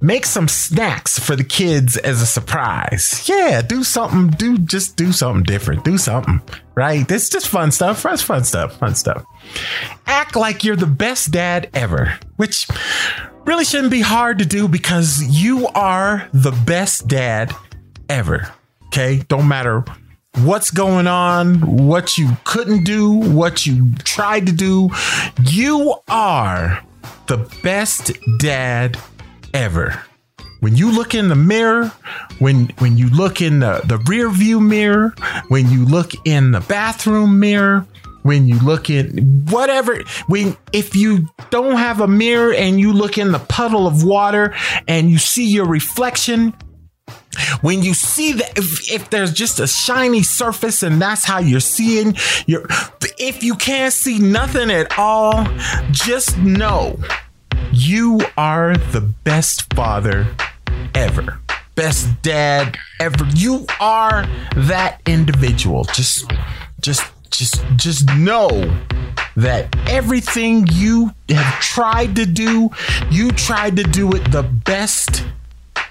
[0.00, 3.26] make some snacks for the kids as a surprise.
[3.28, 5.84] Yeah, do something, do just do something different.
[5.84, 6.40] Do something,
[6.74, 7.06] right?
[7.06, 8.02] This just fun stuff.
[8.02, 8.78] That's fun stuff.
[8.78, 9.24] Fun stuff.
[10.06, 12.66] Act like you're the best dad ever, which
[13.44, 17.54] really shouldn't be hard to do because you are the best dad
[18.08, 18.52] ever.
[18.86, 19.22] Okay?
[19.28, 19.84] Don't matter
[20.38, 24.90] what's going on, what you couldn't do, what you tried to do.
[25.42, 26.84] You are
[27.26, 28.98] the best dad
[29.54, 30.02] ever.
[30.60, 31.92] When you look in the mirror,
[32.38, 35.14] when when you look in the, the rear view mirror,
[35.48, 37.86] when you look in the bathroom mirror,
[38.22, 43.18] when you look in whatever when if you don't have a mirror and you look
[43.18, 44.54] in the puddle of water
[44.88, 46.54] and you see your reflection
[47.60, 51.60] when you see that if, if there's just a shiny surface and that's how you're
[51.60, 52.14] seeing
[52.46, 52.66] your
[53.18, 55.46] if you can't see nothing at all
[55.92, 56.98] just know
[57.72, 60.26] you are the best father
[60.94, 61.40] ever.
[61.74, 63.26] Best dad ever.
[63.34, 64.26] You are
[64.56, 65.84] that individual.
[65.84, 66.30] Just
[66.80, 68.48] just just just know
[69.36, 72.70] that everything you have tried to do,
[73.10, 75.24] you tried to do it the best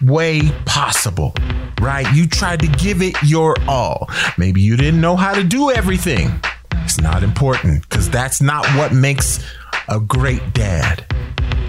[0.02, 1.34] way possible,
[1.82, 2.12] right?
[2.14, 4.10] You tried to give it your all.
[4.38, 6.40] Maybe you didn't know how to do everything.
[6.84, 9.40] It's not important because that's not what makes
[9.88, 11.06] a great dad,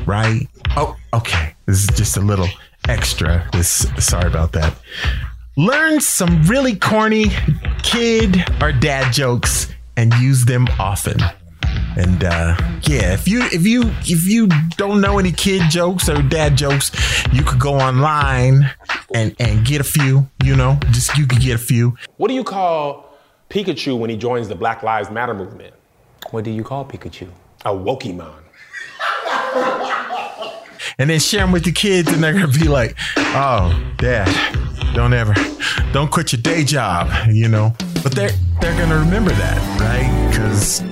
[0.07, 0.49] right?
[0.77, 1.55] Oh, okay.
[1.67, 2.49] This is just a little
[2.89, 3.49] extra.
[3.53, 4.75] This sorry about that.
[5.57, 7.27] Learn some really corny
[7.83, 11.21] kid or dad jokes and use them often.
[11.97, 16.21] And uh, yeah, if you if you if you don't know any kid jokes or
[16.23, 16.91] dad jokes,
[17.33, 18.71] you could go online
[19.15, 20.29] and and get a few.
[20.43, 21.97] You know, just you could get a few.
[22.17, 23.17] What do you call
[23.49, 25.75] Pikachu when he joins the Black Lives Matter movement?
[26.31, 27.29] What do you call Pikachu?
[27.65, 28.41] A Wokemon.
[30.99, 34.29] and then share them with the kids, and they're gonna be like, "Oh, Dad,
[34.95, 35.35] don't ever,
[35.93, 37.75] don't quit your day job," you know.
[38.03, 40.29] But they're they're gonna remember that, right?
[40.31, 40.83] Because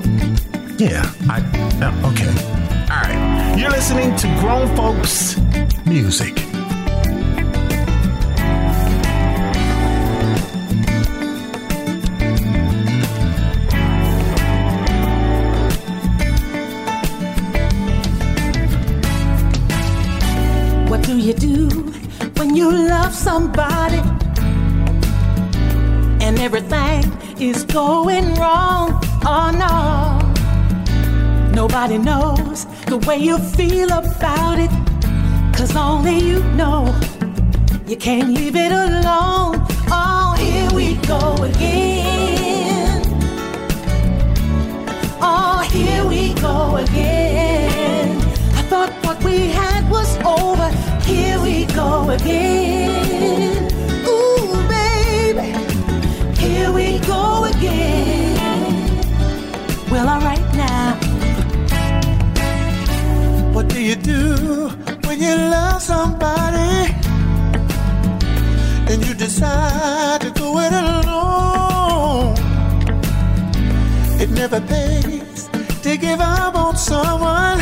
[0.80, 1.40] yeah, I
[1.82, 2.28] uh, okay,
[2.90, 3.56] all right.
[3.58, 5.38] You're listening to Grown Folks
[5.86, 6.51] Music.
[22.52, 24.02] When you love somebody
[26.20, 27.02] and everything
[27.40, 29.00] is going wrong?
[29.24, 30.20] Oh no,
[31.54, 34.70] nobody knows the way you feel about it,
[35.56, 36.94] cause only you know.
[37.86, 39.56] You can't leave it alone.
[39.90, 43.02] Oh, here we go again.
[45.22, 47.11] Oh, here we go again.
[52.12, 53.68] Again.
[54.06, 55.48] Ooh, baby.
[56.38, 58.36] Here we go again.
[59.90, 60.98] Well, alright now.
[63.54, 64.68] What do you do
[65.06, 66.92] when you love somebody
[68.90, 72.34] and you decide to go it alone?
[74.20, 75.48] It never pays
[75.82, 77.58] to give up on someone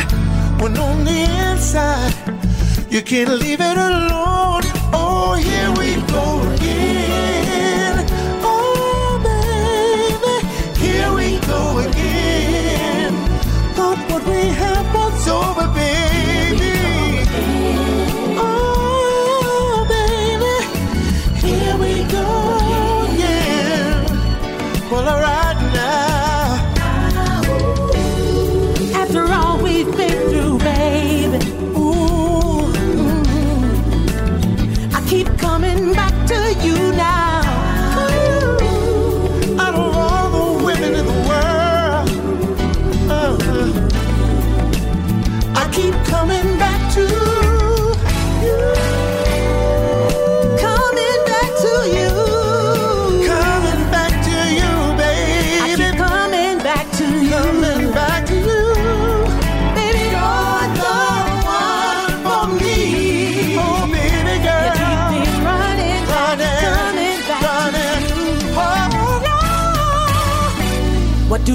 [0.59, 1.19] when on the
[1.49, 2.20] inside
[2.91, 4.63] you can't leave it alone.
[4.93, 6.00] Oh, here we go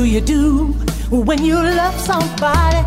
[0.07, 0.67] you do
[1.11, 2.79] when you love somebody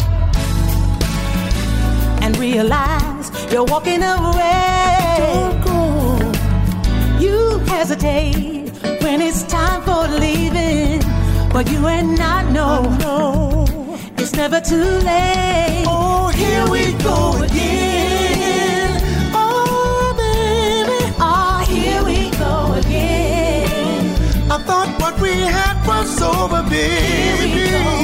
[2.24, 5.16] and realize you're walking away?
[5.18, 6.32] Don't go.
[7.20, 8.72] You hesitate
[9.02, 11.02] when it's time for leaving,
[11.52, 13.66] but you and I know
[14.18, 15.86] it's never too late.
[15.88, 19.02] Oh, here we go again.
[19.34, 21.14] Oh, baby.
[21.20, 24.52] Oh, here we go again.
[24.52, 27.99] I thought what we had was over, baby.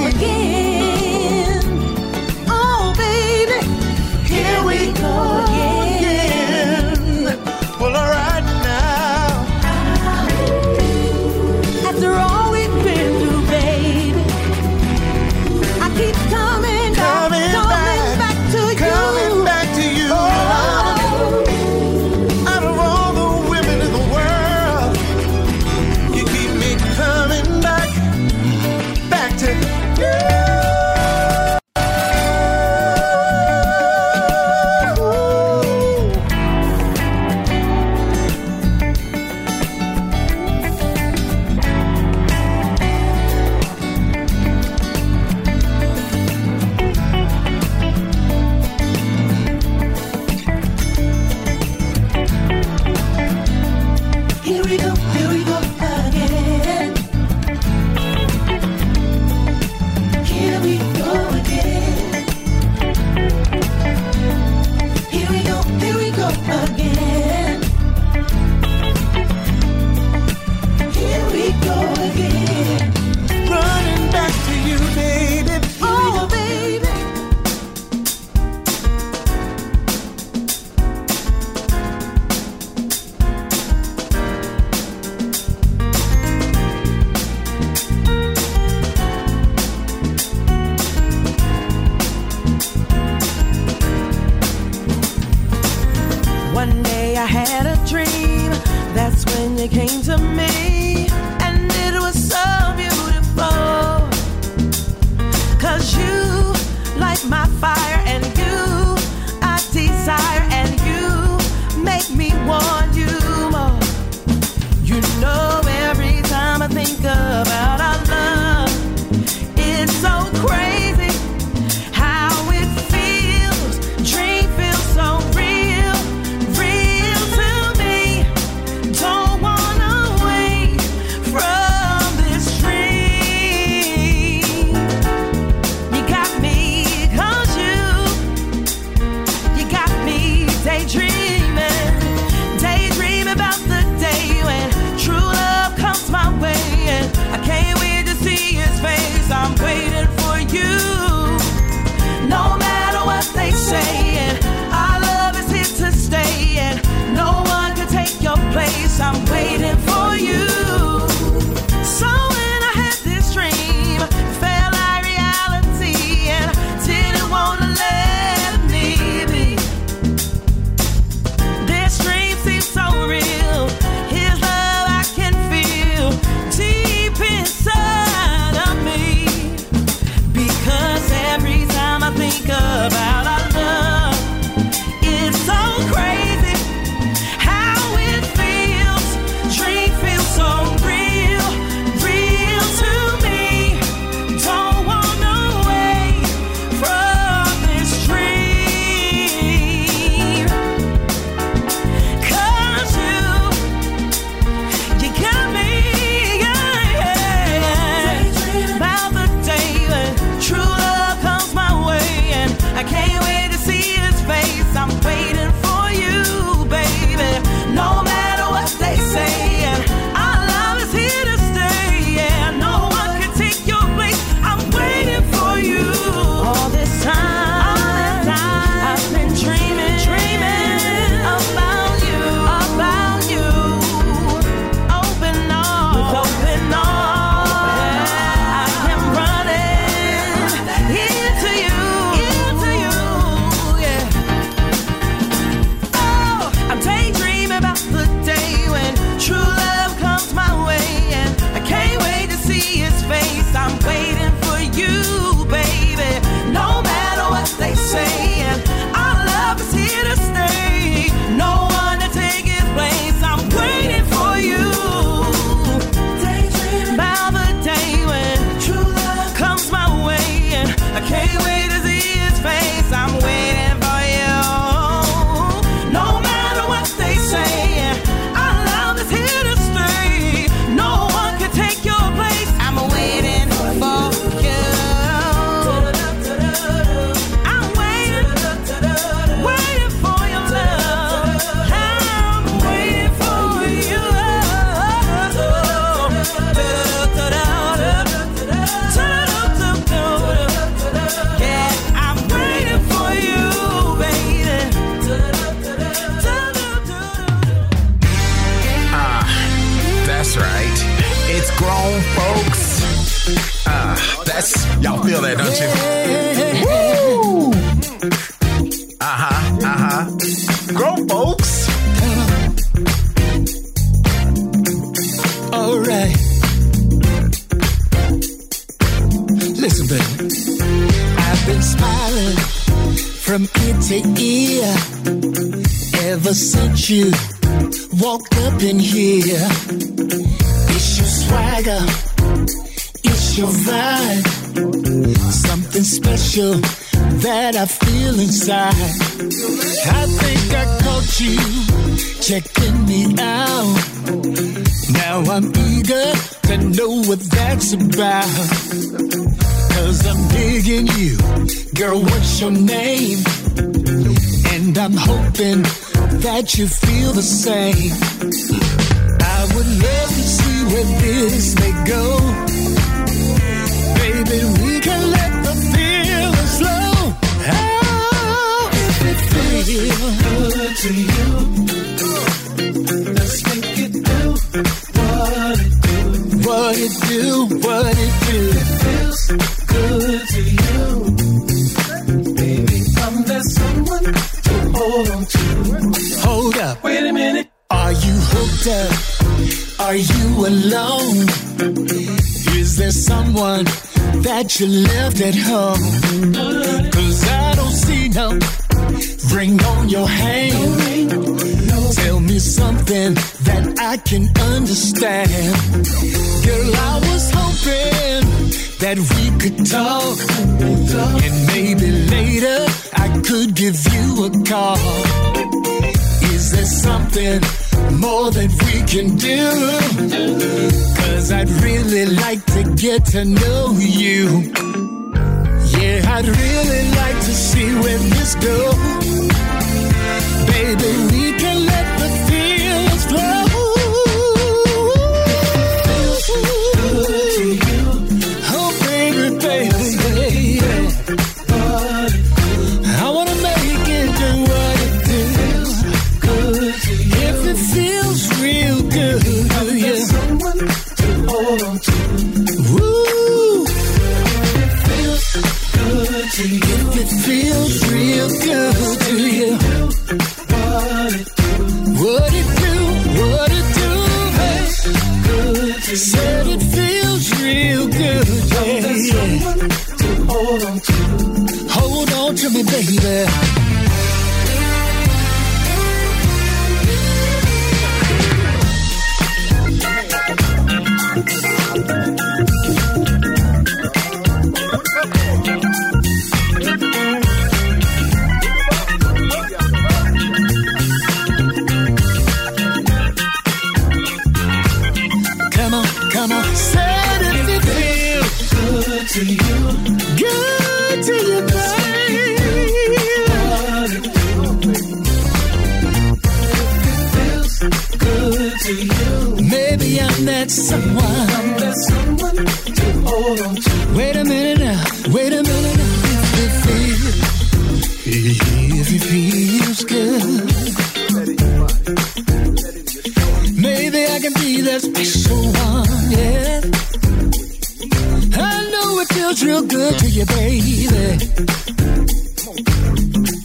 [539.55, 541.17] real good to you, baby.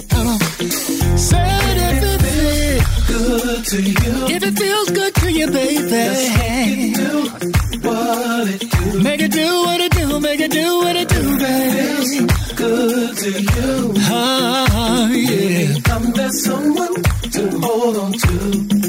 [0.08, 0.38] Come on.
[1.18, 4.26] Said if it feels good to you.
[4.36, 5.80] If it feels good to you, baby.
[5.80, 7.22] Just make it do
[7.88, 9.02] what it do.
[9.02, 10.20] Make it do what it do.
[10.20, 11.78] Make it do what it do, baby.
[11.78, 13.94] Feels good to you.
[13.98, 15.80] Ah, yeah.
[15.84, 16.94] Come there's someone
[17.34, 18.79] to hold on to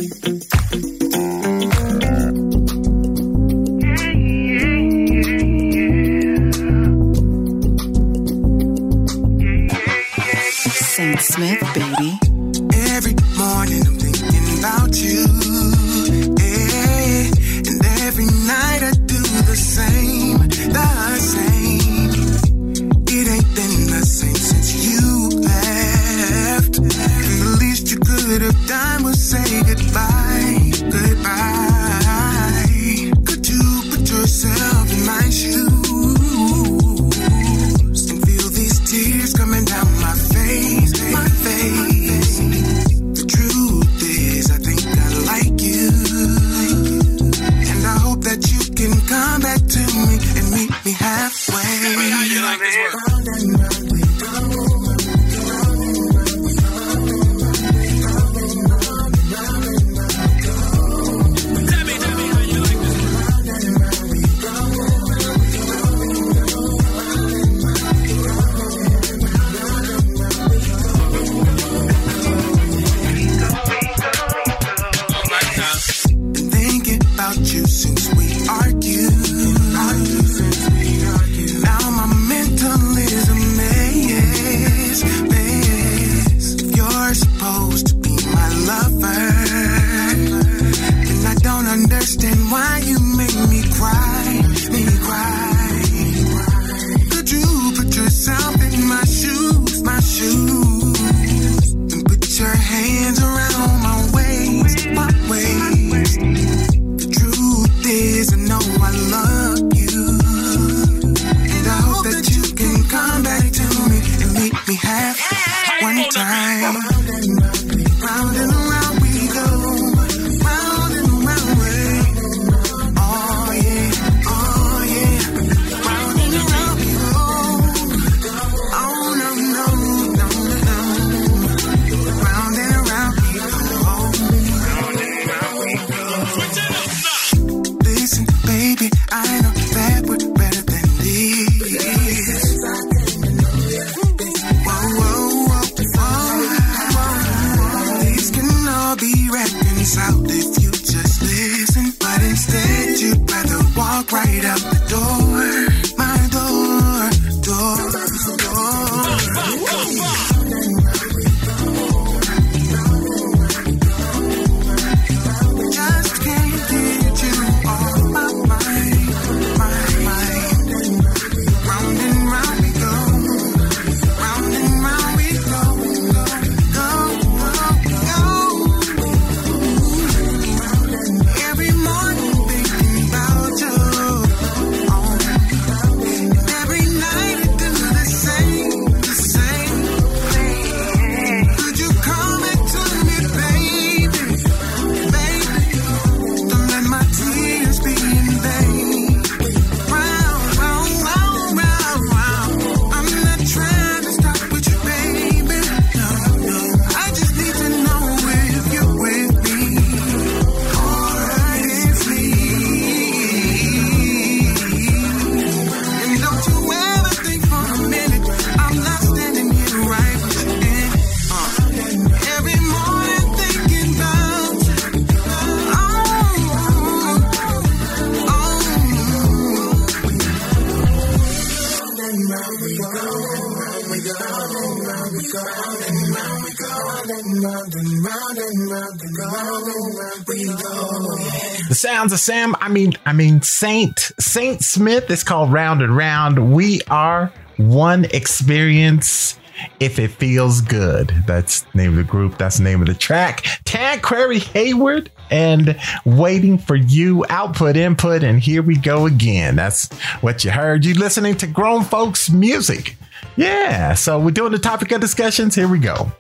[242.22, 246.54] Sam, I mean, I mean Saint Saint Smith is called Round and Round.
[246.54, 249.38] We are one X-Perience
[249.80, 251.12] if it feels good.
[251.26, 252.38] That's name of the group.
[252.38, 253.46] That's the name of the track.
[253.66, 257.26] Tanqueray Hayward and waiting for you.
[257.30, 259.56] Output, input, and here we go again.
[259.56, 259.92] That's
[260.22, 260.86] what you heard.
[260.86, 262.98] You listening to grown folks music.
[263.36, 265.56] Yeah, so we're doing the topic of discussions.
[265.56, 266.12] Here we go.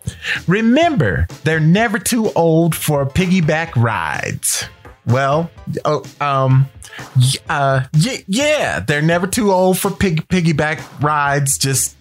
[0.47, 4.65] Remember, they're never too old for piggyback rides.
[5.11, 5.51] Well,
[5.83, 6.67] oh, um,
[7.49, 11.57] uh, y- yeah, they're never too old for pig piggyback rides.
[11.57, 11.95] Just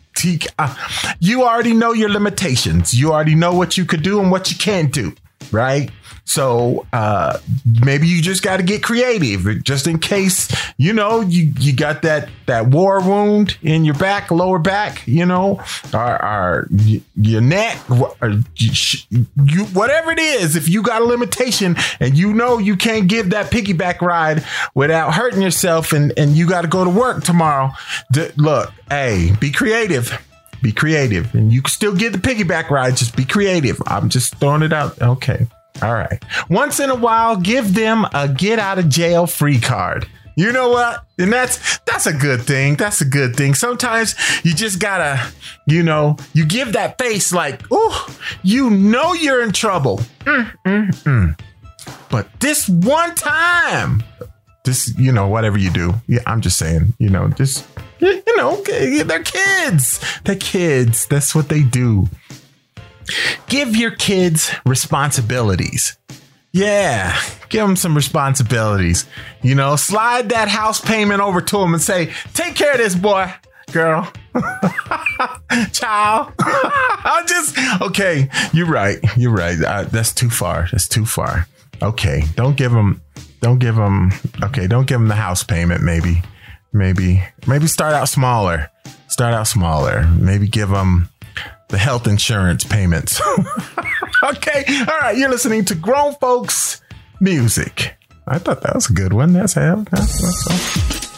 [0.58, 0.74] uh,
[1.18, 2.94] you already know your limitations.
[2.94, 5.14] You already know what you could do and what you can't do,
[5.52, 5.90] right?
[6.24, 7.38] So uh,
[7.84, 12.02] maybe you just got to get creative, just in case you know you you got
[12.02, 15.60] that that war wound in your back, lower back, you know,
[15.92, 16.68] or, or
[17.16, 20.56] your neck, or you whatever it is.
[20.56, 24.44] If you got a limitation and you know you can't give that piggyback ride
[24.74, 27.72] without hurting yourself, and and you got to go to work tomorrow,
[28.12, 30.16] d- look, hey, be creative
[30.62, 31.34] be creative.
[31.34, 33.80] And you can still get the piggyback ride just be creative.
[33.86, 35.00] I'm just throwing it out.
[35.00, 35.46] Okay.
[35.82, 36.22] All right.
[36.48, 40.06] Once in a while give them a get out of jail free card.
[40.36, 41.04] You know what?
[41.18, 42.76] And that's that's a good thing.
[42.76, 43.54] That's a good thing.
[43.54, 45.32] Sometimes you just gotta
[45.66, 50.00] you know you give that face like oh you know you're in trouble.
[50.20, 51.40] Mm, mm, mm.
[52.10, 54.02] but this one time
[54.70, 55.94] this you know whatever you do.
[56.06, 57.66] Yeah i'm just saying you know just
[57.98, 60.00] you you know they're kids.
[60.24, 61.06] They're kids.
[61.06, 62.08] That's what they do.
[63.48, 65.98] Give your kids responsibilities.
[66.52, 67.18] Yeah
[67.48, 69.06] give them some responsibilities.
[69.42, 72.94] You know slide that house payment over to them and say take care of this
[72.94, 73.32] boy
[73.72, 74.10] girl.
[75.72, 76.32] Child.
[76.38, 78.98] I'm just okay you're right.
[79.16, 79.60] You're right.
[79.60, 80.68] Uh, that's too far.
[80.70, 81.48] That's too far.
[81.82, 83.02] Okay don't give them
[83.40, 84.10] don't give them
[84.42, 86.22] okay don't give them the house payment maybe
[86.72, 88.70] maybe maybe start out smaller
[89.08, 91.08] start out smaller maybe give them
[91.68, 93.20] the health insurance payments.
[94.22, 96.82] Okay all right you're listening to grown folks
[97.22, 97.96] music.
[98.26, 99.32] I thought that was a good one.
[99.32, 101.09] That's hell that's, that's,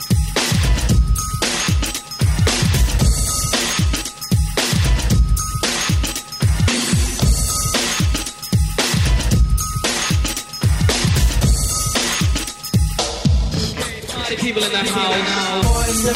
[14.52, 15.64] people in the house.
[15.64, 16.12] Boys to.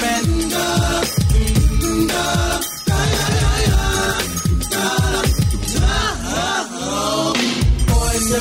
[7.86, 8.38] Boys to.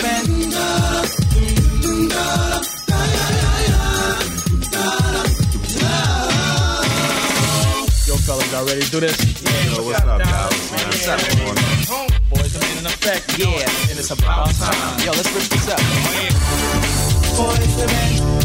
[8.05, 9.15] Yo, fellas, y'all ready to do this?
[9.76, 10.85] Yo, what's up, Dallas, man?
[10.88, 11.55] What's up, man?
[12.30, 13.38] Boys, I'm in effect.
[13.38, 14.99] Yeah, and it's about time.
[15.05, 15.80] Yo, let's rip this up.
[17.38, 18.44] Oh, boys to men.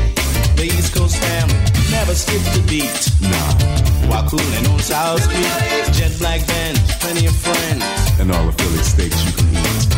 [2.11, 3.03] never skip the beat.
[3.21, 7.83] Nah, while cooling on South Street, jet black Benz, plenty of friends.
[8.19, 9.89] And all the Philly steaks you can eat.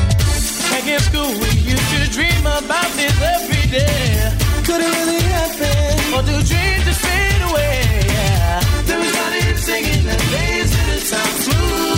[0.69, 4.29] Back in school, we used to dream about this every day.
[4.65, 6.13] Could it really happen?
[6.13, 7.81] Or do dreams just fade away?
[8.05, 8.61] Yeah.
[8.85, 11.92] Then we started singing and dancing it sounds smooth.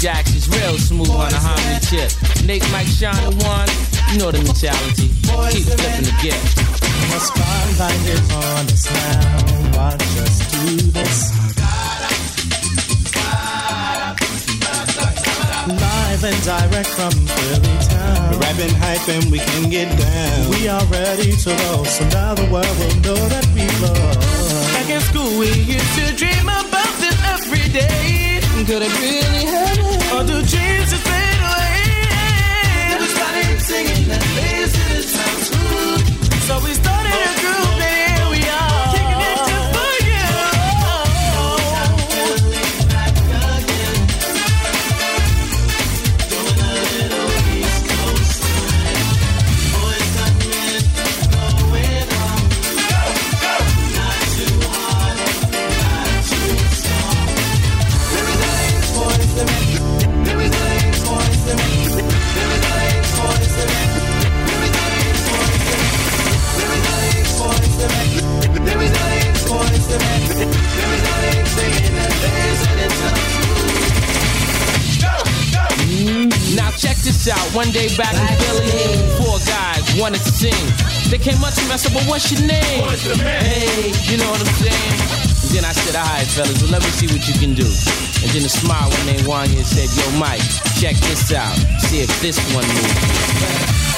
[0.00, 2.10] These four new jacks is real smooth on a harmony chip.
[2.46, 3.68] Nate, Mike, Shawn, the one,
[4.12, 5.08] you know the mentality.
[5.52, 6.56] Keep flipping the gift.
[6.56, 9.76] The spotlight is on us now.
[9.76, 11.36] Watch us do this.
[15.68, 18.32] Live and direct from Philly town.
[18.32, 20.50] We're rapping hype and we can get down.
[20.50, 24.16] We are ready to roll, so now the world will know that we love.
[24.72, 28.40] Back in school, we used to dream about this every day.
[28.66, 29.69] Could it really happen?
[30.20, 33.06] Or do dreams just fade away?
[33.08, 34.49] Started singing and
[77.10, 77.42] this out.
[77.54, 80.64] One day back in Philly, four guys wanted to sing.
[81.10, 84.30] They came up to me, I said, "Well, what's your name?" What's Hey, you know
[84.30, 84.98] what I'm saying?
[85.42, 87.66] And then I said, "All right, fellas, well, let me see what you can do."
[88.22, 90.42] And then a smile when they won and said, "Yo, Mike,
[90.78, 91.56] check this out.
[91.88, 93.89] See if this one moves."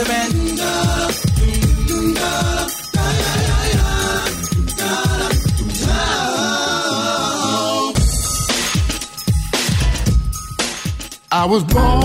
[0.00, 0.04] I
[11.44, 12.04] was born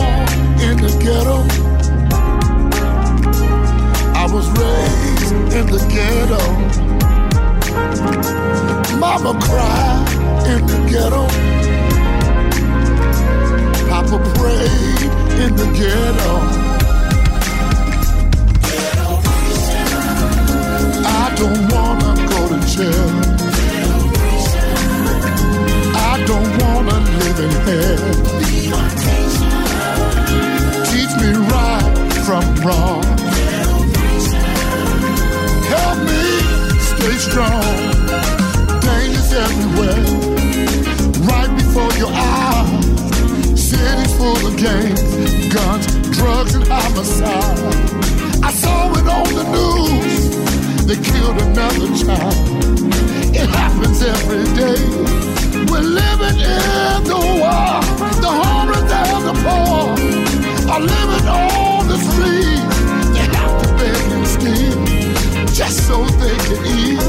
[0.59, 1.43] in the ghetto.
[4.15, 6.41] I was raised in the ghetto.
[8.97, 10.07] Mama cried
[10.47, 11.27] in the ghetto.
[13.87, 15.11] Papa prayed
[15.43, 16.72] in the ghetto.
[22.75, 22.85] I
[26.25, 28.01] don't wanna live in hell.
[30.89, 31.93] Teach me right
[32.25, 33.03] from wrong.
[35.69, 36.25] Help me
[36.79, 37.75] stay strong.
[38.81, 40.01] Dangers everywhere,
[41.29, 42.81] right before your eyes.
[44.17, 45.01] Full of gangs,
[45.53, 45.85] guns,
[46.17, 47.75] drugs, and homicide.
[48.41, 50.62] I saw it on the news.
[50.85, 52.35] They killed another child.
[53.33, 54.81] It happens every day.
[55.71, 57.79] We're living in the war.
[58.19, 59.95] The homeless and the poor
[60.73, 62.63] are living on the street.
[63.15, 64.83] They have to beg and steal
[65.53, 67.01] just so they can eat.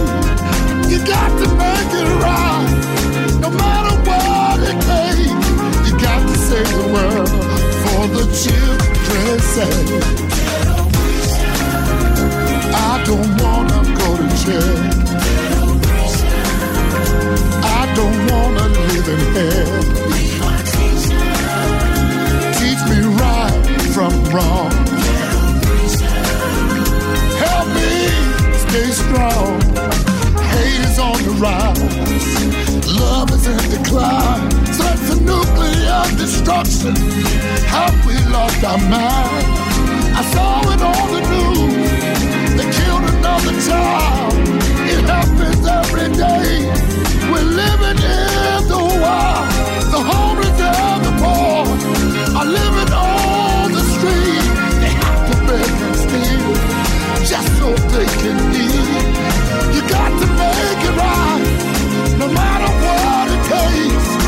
[0.88, 5.48] You got to make it right, no matter what it takes.
[5.86, 7.28] You got to save the world
[7.82, 10.33] for the children's sake.
[12.72, 14.78] I don't wanna go to jail.
[17.62, 19.72] I don't wanna live in hell.
[22.58, 23.62] Teach me right
[23.94, 24.72] from wrong.
[27.44, 27.92] Help me
[28.64, 29.60] stay strong.
[30.52, 31.80] Hate is on the rise.
[33.00, 34.54] Love is in decline.
[35.24, 36.94] Nuclear destruction.
[37.66, 39.46] Have we lost our mind?
[40.16, 42.23] I saw it on the news.
[42.76, 44.34] Killed another child.
[44.92, 46.70] It happens every day.
[47.30, 49.48] We're living in the wild.
[49.94, 51.62] The homeless and the poor
[52.38, 54.46] are living on the street.
[54.82, 56.52] They have to beg and steal
[57.30, 59.06] just so they can eat.
[59.74, 61.44] You got to make it right,
[62.18, 64.23] no matter what it takes.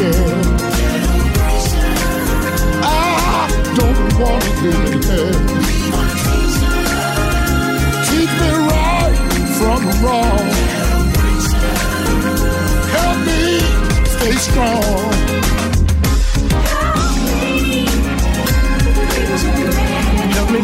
[0.00, 0.04] I
[2.84, 5.34] ah, don't wanna live in hell.
[8.06, 9.18] Teach me right
[9.58, 10.46] from wrong.
[12.94, 13.42] Help me
[14.14, 15.10] stay strong.
[20.32, 20.60] Help me,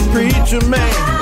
[0.70, 1.13] man.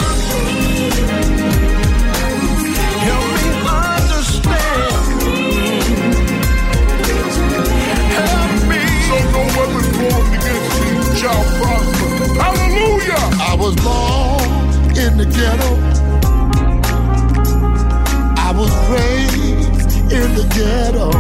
[11.23, 12.35] Shall prosper.
[12.43, 13.25] Hallelujah!
[13.51, 14.43] I was born
[15.03, 15.71] in the ghetto.
[18.47, 21.11] I was raised in the ghetto.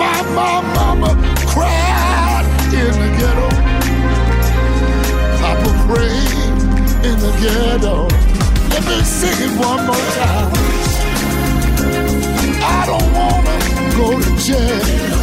[0.00, 1.10] My, my mama
[1.52, 3.48] cried in the ghetto.
[5.42, 6.48] Papa prayed
[7.08, 8.08] in the ghetto.
[8.72, 10.50] Let me sing it one more time.
[12.62, 13.56] I don't wanna
[13.98, 15.19] go to jail.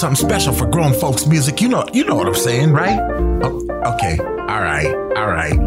[0.00, 1.60] something special for grown folks music.
[1.60, 2.98] You know, you know what I'm saying, right?
[3.42, 3.60] Oh,
[3.94, 4.16] okay.
[4.18, 4.86] All right.
[5.16, 5.58] All right.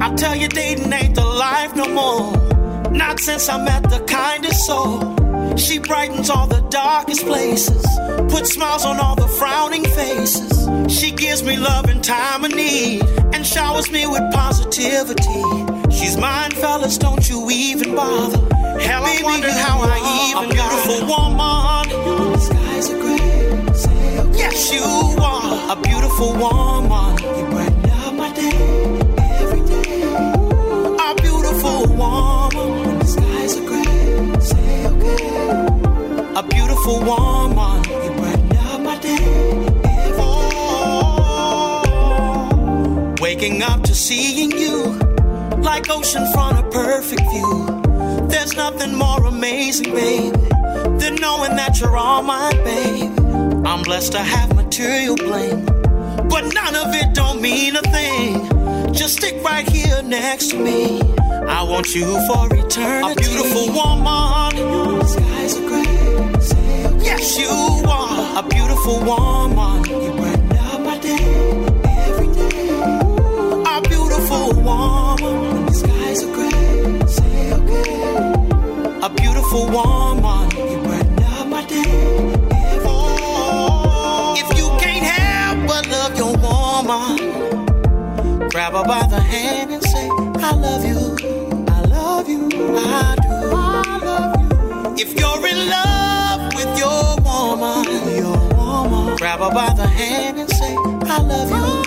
[0.00, 0.96] i tell you they don't
[3.26, 5.56] since I met the kindest soul.
[5.56, 7.84] She brightens all the darkest places,
[8.30, 10.68] puts smiles on all the frowning faces.
[10.88, 15.42] She gives me love in time of need showers me with positivity.
[15.90, 18.38] She's mine, fellas, don't you even bother.
[18.80, 19.98] Hell, I wonder how I
[20.30, 20.72] even got.
[20.72, 22.40] a beautiful woman.
[22.40, 23.74] Skies are gray.
[23.74, 24.38] Say.
[24.42, 24.82] Yes, you
[25.22, 27.18] are a beautiful woman.
[27.38, 29.00] You brighten up my day
[29.42, 30.02] every day.
[31.08, 32.86] A beautiful woman.
[32.86, 36.34] When the skies are gray, say okay.
[36.36, 37.45] A beautiful woman.
[43.46, 44.86] Up to seeing you
[45.58, 47.82] like ocean front, a perfect view.
[48.28, 50.36] There's nothing more amazing, baby,
[50.98, 53.06] than knowing that you're all mine, baby.
[53.64, 55.64] I'm blessed to have material bling,
[56.28, 58.92] but none of it don't mean a thing.
[58.92, 61.00] Just stick right here next to me.
[61.46, 63.12] I want you for eternity.
[63.12, 65.06] A beautiful woman.
[65.06, 67.04] Skies are gray.
[67.04, 67.48] Yes, you
[67.88, 70.05] are a beautiful woman.
[79.56, 80.50] Beautiful woman.
[80.56, 81.82] You brighten up my day.
[84.38, 87.16] If you can't help but love your woman,
[88.50, 91.16] grab her by the hand and say, I love you.
[91.68, 92.48] I love you.
[92.76, 93.28] I do.
[93.28, 95.02] I love you.
[95.02, 97.84] If you're in love with your woman,
[98.14, 101.86] your woman, grab her by the hand and say, I love you.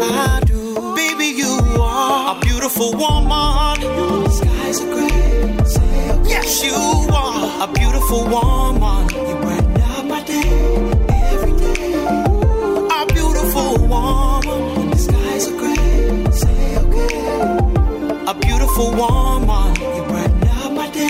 [0.00, 0.94] I do.
[0.94, 3.80] Baby, you are a beautiful woman.
[3.80, 5.13] Your skies are gray.
[6.46, 9.08] Yes, you are a beautiful woman.
[9.28, 10.44] You brighten up my day
[11.32, 11.94] every day.
[12.98, 14.60] A beautiful woman.
[14.76, 16.32] When the skies are gray.
[16.32, 17.16] Say okay.
[18.30, 19.74] A beautiful woman.
[19.96, 21.08] You brighten up my day.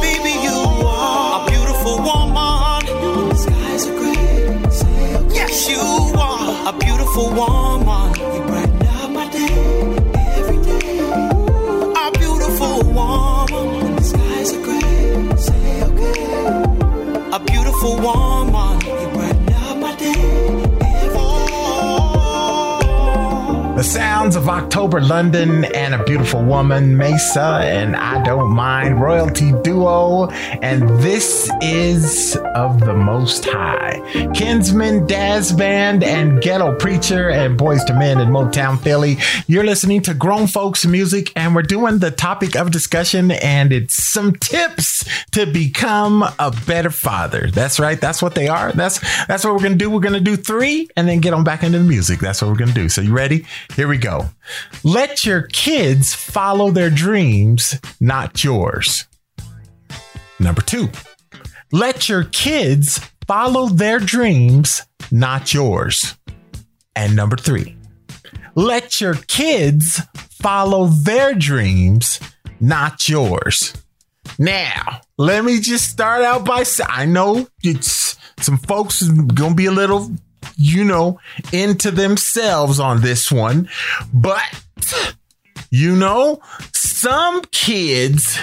[0.00, 0.60] Baby, you
[0.96, 2.86] are a beautiful woman.
[2.86, 4.70] When the skies are gray.
[4.70, 5.34] Say okay.
[5.34, 5.78] Yes, you
[6.18, 7.85] are a beautiful woman.
[17.86, 18.36] Beautiful woman.
[23.76, 29.52] The sounds of October London and a beautiful woman, Maysa, and I Don't Mind, royalty
[29.62, 34.00] duo, and this is of the Most High.
[34.34, 39.44] Kinsman, Dazz Band, and Ghetto Preacher, and Boyz II Men in Motownphilly.
[39.46, 44.02] You're listening to Grown Folks Music, and we're doing the topic of discussion, and it's
[44.02, 44.95] some tips
[45.32, 47.50] to become a better father.
[47.50, 48.00] That's right.
[48.00, 48.72] That's what they are.
[48.72, 49.90] That's that's what we're gonna do.
[49.90, 52.20] We're gonna do three, and then get on back into the music.
[52.20, 52.88] That's what we're gonna do.
[52.88, 53.46] So you ready?
[53.74, 54.28] Here we go.
[54.84, 59.06] Let your kids follow their dreams, not yours.
[60.38, 60.88] Number two,
[61.72, 66.14] let your kids follow their dreams, not yours.
[66.94, 67.76] And number three,
[68.54, 70.00] let your kids
[70.30, 72.20] follow their dreams,
[72.60, 73.74] not yours.
[74.38, 79.66] Now, let me just start out by saying I know it's some folks gonna be
[79.66, 80.10] a little,
[80.56, 81.18] you know,
[81.52, 83.68] into themselves on this one,
[84.12, 84.42] but
[85.70, 86.40] you know,
[86.72, 88.38] some kids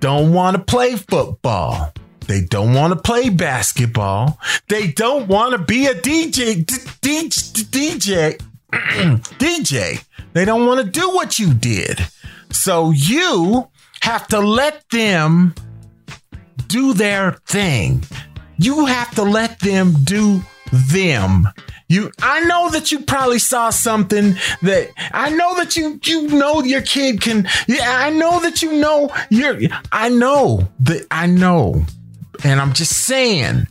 [0.00, 1.92] don't want to play football.
[2.26, 4.38] They don't want to play basketball.
[4.68, 6.66] They don't want to be a DJ.
[6.66, 8.40] D- DJ.
[9.38, 10.02] DJ.
[10.32, 12.06] They don't want to do what you did.
[12.50, 13.68] So you
[14.06, 15.52] have to let them
[16.68, 18.04] do their thing.
[18.56, 20.42] You have to let them do
[20.72, 21.48] them.
[21.88, 26.62] You I know that you probably saw something that I know that you you know
[26.62, 29.58] your kid can yeah, I know that you know you're
[29.90, 31.84] I know that I know.
[32.44, 33.66] And I'm just saying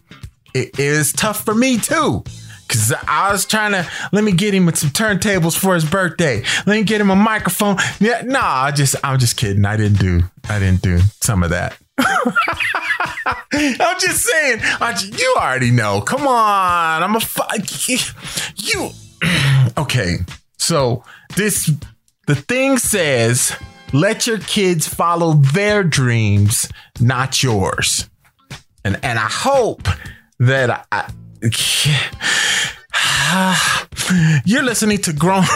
[0.53, 2.25] it is tough for me too.
[2.67, 6.43] Cause I was trying to let me get him with some turntables for his birthday.
[6.65, 7.77] Let me get him a microphone.
[7.99, 9.65] Yeah, nah, I just I'm just kidding.
[9.65, 11.77] I didn't do I didn't do some of that.
[13.53, 14.61] I'm just saying.
[15.17, 16.01] You already know.
[16.01, 17.03] Come on.
[17.03, 17.43] I'm a fu-
[18.57, 18.89] you.
[19.77, 20.17] Okay.
[20.57, 21.03] So
[21.35, 21.69] this
[22.27, 23.55] the thing says
[23.93, 26.69] let your kids follow their dreams,
[26.99, 28.09] not yours.
[28.83, 29.87] And and I hope
[30.39, 31.11] that I
[34.45, 35.43] you're listening to grown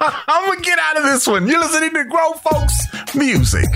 [0.00, 1.46] I'm gonna get out of this one.
[1.46, 2.74] You're listening to grown folks
[3.14, 3.66] music.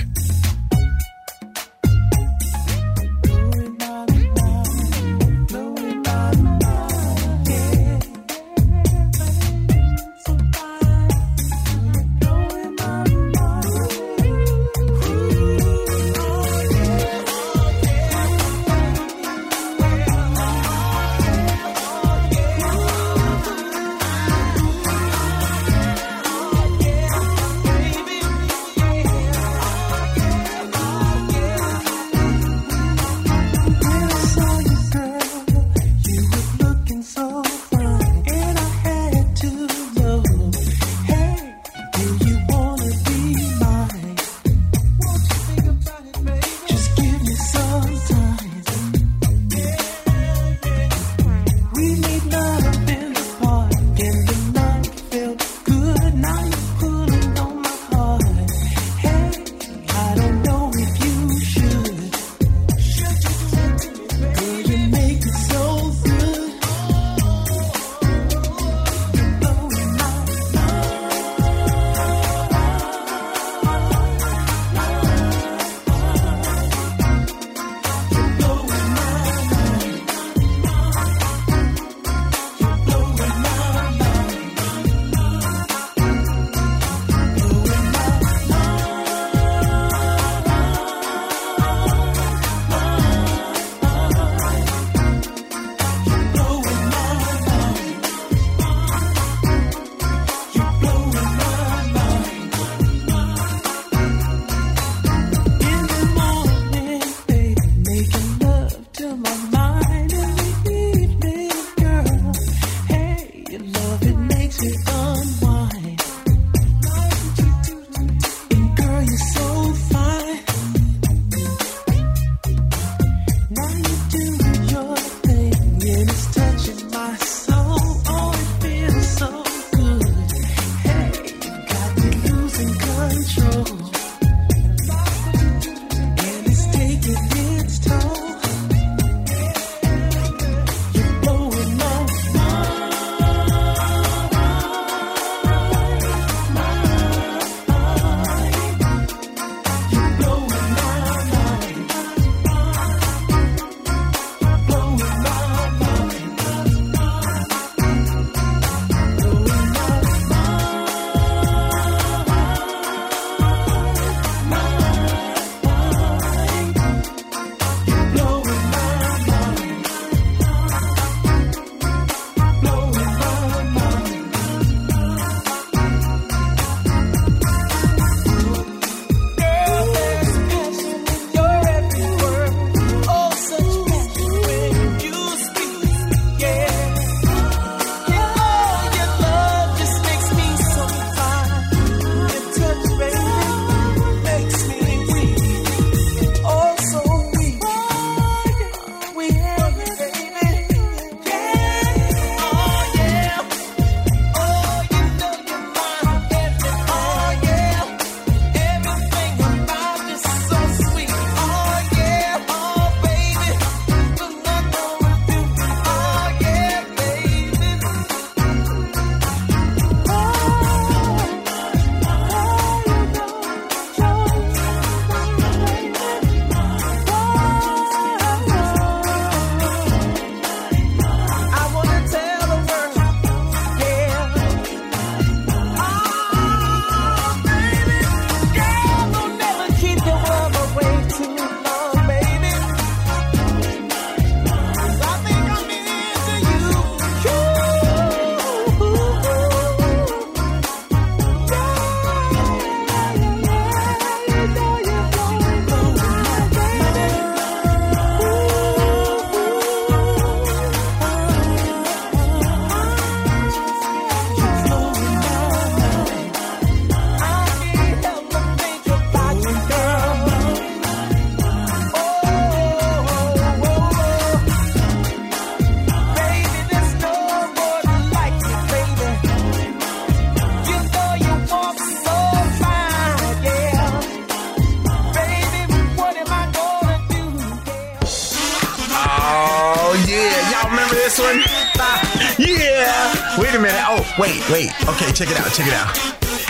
[293.46, 293.84] Wait a minute.
[293.86, 294.74] Oh, wait, wait.
[294.90, 295.46] Okay, check it out.
[295.54, 295.94] Check it out.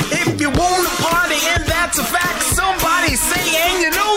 [0.08, 4.16] If you want to party, and that's a fact, somebody say, and you know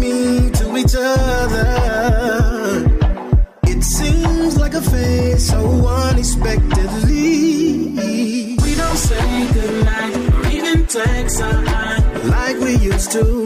[0.00, 1.64] to each other.
[3.64, 7.94] It seems like a phase so unexpectedly.
[8.62, 13.37] We don't say goodnight or even text a line like we used to.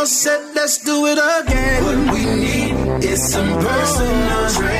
[0.00, 1.84] One more set, let's do it again.
[1.84, 4.79] What we need is some personal training,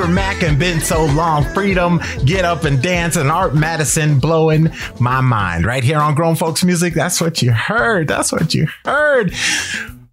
[0.00, 1.44] Scooter Mac and been so long.
[1.52, 6.36] Freedom, get up and dance, and Art Madison blowing my mind right here on Grown
[6.36, 6.94] Folks Music.
[6.94, 8.08] That's what you heard.
[8.08, 9.34] That's what you heard.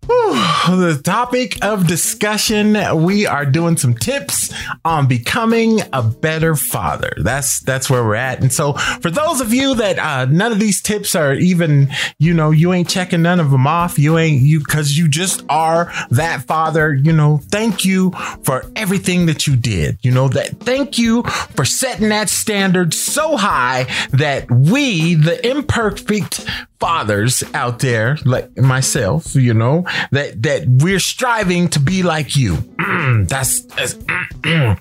[0.05, 0.33] Whew.
[0.77, 4.46] The topic of discussion, we are doing some tips
[4.85, 7.13] on becoming a better father.
[7.17, 8.41] That's that's where we're at.
[8.41, 12.33] And so for those of you that uh, none of these tips are even, you
[12.33, 13.99] know, you ain't checking none of them off.
[13.99, 16.93] You ain't you because you just are that father.
[16.93, 18.11] You know, thank you
[18.43, 19.97] for everything that you did.
[20.01, 20.59] You know that.
[20.59, 26.45] Thank you for setting that standard so high that we, the imperfect
[26.79, 32.55] fathers out there like myself you know that that we're striving to be like you
[32.87, 34.25] Mm, that's that's, mm,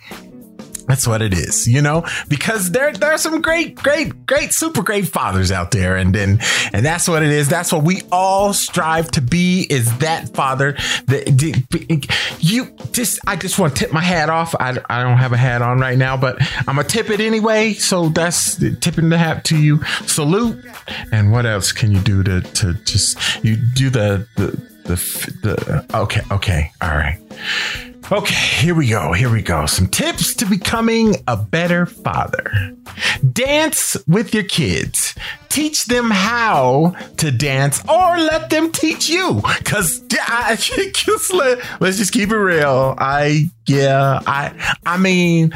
[0.86, 2.04] that's what it is you know?
[2.28, 6.40] Because there there are some great great great super great fathers out there and then
[6.72, 7.48] and that's what it is.
[7.48, 11.42] That's what we all strive to be is that father that
[12.40, 14.54] you just i just want to tip my hat off.
[14.58, 17.72] I, I don't have a hat on right now but i'm gonna tip it anyway
[17.72, 19.82] so that's tipping the hat to you.
[20.06, 20.64] Salute
[21.12, 24.46] and what else can you do to to just you do the the
[24.84, 24.96] the,
[25.42, 27.18] the okay okay all right
[28.12, 29.12] Okay, here we go.
[29.12, 29.66] Here we go.
[29.66, 32.72] Some tips to becoming a better father.
[33.32, 35.12] Dance with your kids.
[35.48, 39.40] Teach them how to dance or let them teach you.
[39.64, 40.50] Cause I,
[41.80, 42.94] let's just keep it real.
[42.96, 45.52] I, yeah, I, I mean,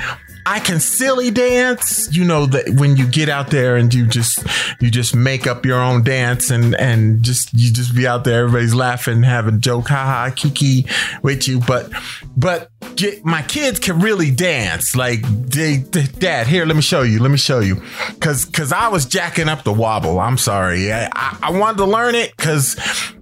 [0.47, 4.45] I can silly dance, you know, that when you get out there and you just
[4.81, 8.45] you just make up your own dance and and just you just be out there,
[8.45, 10.87] everybody's laughing, having joke, haha, kiki
[11.23, 11.61] with you.
[11.61, 11.91] But
[12.37, 14.97] but get, my kids can really dance.
[14.97, 17.21] Like, they, they- Dad, here, let me show you.
[17.21, 17.83] Let me show you.
[18.21, 20.19] Cause cause I was jacking up the wobble.
[20.21, 20.93] I'm sorry.
[20.93, 22.77] I I, I wanted to learn it because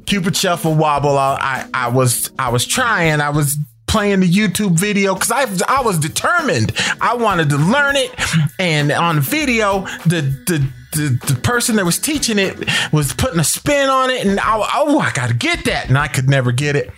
[0.07, 1.17] Cupid Shuffle Wobble.
[1.19, 3.21] I, I I was I was trying.
[3.21, 3.57] I was
[3.89, 6.73] playing the YouTube video because I I was determined.
[7.01, 8.13] I wanted to learn it,
[8.59, 10.69] and on video, the the.
[10.91, 14.57] The, the person that was teaching it was putting a spin on it, and I,
[14.75, 16.91] oh, I got to get that, and I could never get it.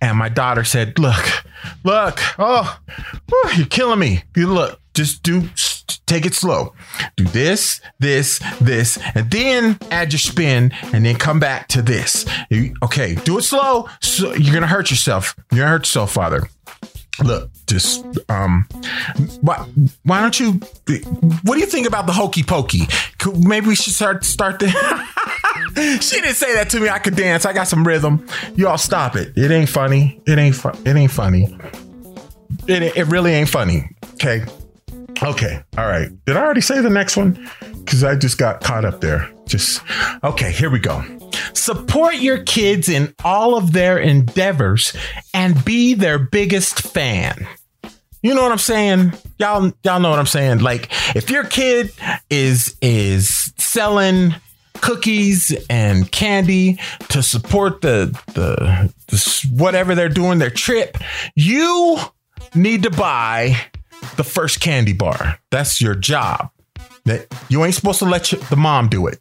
[0.00, 1.44] And my daughter said, "Look,
[1.84, 2.76] look, oh,
[3.28, 4.24] whew, you're killing me.
[4.34, 5.48] You look, just do,
[6.06, 6.74] take it slow.
[7.16, 12.24] Do this, this, this, and then add your spin, and then come back to this.
[12.82, 13.88] Okay, do it slow.
[14.00, 15.34] So you're gonna hurt yourself.
[15.50, 16.48] You're gonna hurt yourself, father.
[17.24, 18.66] Look, just um,
[19.40, 19.66] why
[20.02, 20.60] why don't you?
[21.44, 22.86] What do you think about the hokey pokey?
[23.38, 24.68] Maybe we should start start the.
[26.00, 26.90] she didn't say that to me.
[26.90, 27.46] I could dance.
[27.46, 28.26] I got some rhythm.
[28.54, 29.32] Y'all stop it.
[29.36, 30.20] It ain't funny.
[30.26, 30.76] It ain't fun.
[30.84, 31.56] It ain't funny.
[32.68, 33.88] It it really ain't funny.
[34.14, 34.44] Okay.
[35.22, 35.62] Okay.
[35.78, 36.08] All right.
[36.24, 37.48] Did I already say the next one?
[37.84, 39.30] Because I just got caught up there.
[39.46, 39.82] Just
[40.24, 40.52] okay.
[40.52, 41.04] Here we go.
[41.52, 44.94] Support your kids in all of their endeavors
[45.32, 47.46] and be their biggest fan.
[48.22, 49.12] You know what I'm saying?
[49.38, 50.58] Y'all y'all know what I'm saying?
[50.58, 51.92] Like if your kid
[52.28, 54.34] is is selling
[54.80, 56.78] cookies and candy
[57.08, 60.98] to support the the, the whatever they're doing their trip,
[61.34, 61.98] you
[62.54, 63.56] need to buy
[64.16, 65.38] the first candy bar.
[65.50, 66.50] That's your job.
[67.04, 69.20] That you ain't supposed to let your, the mom do it.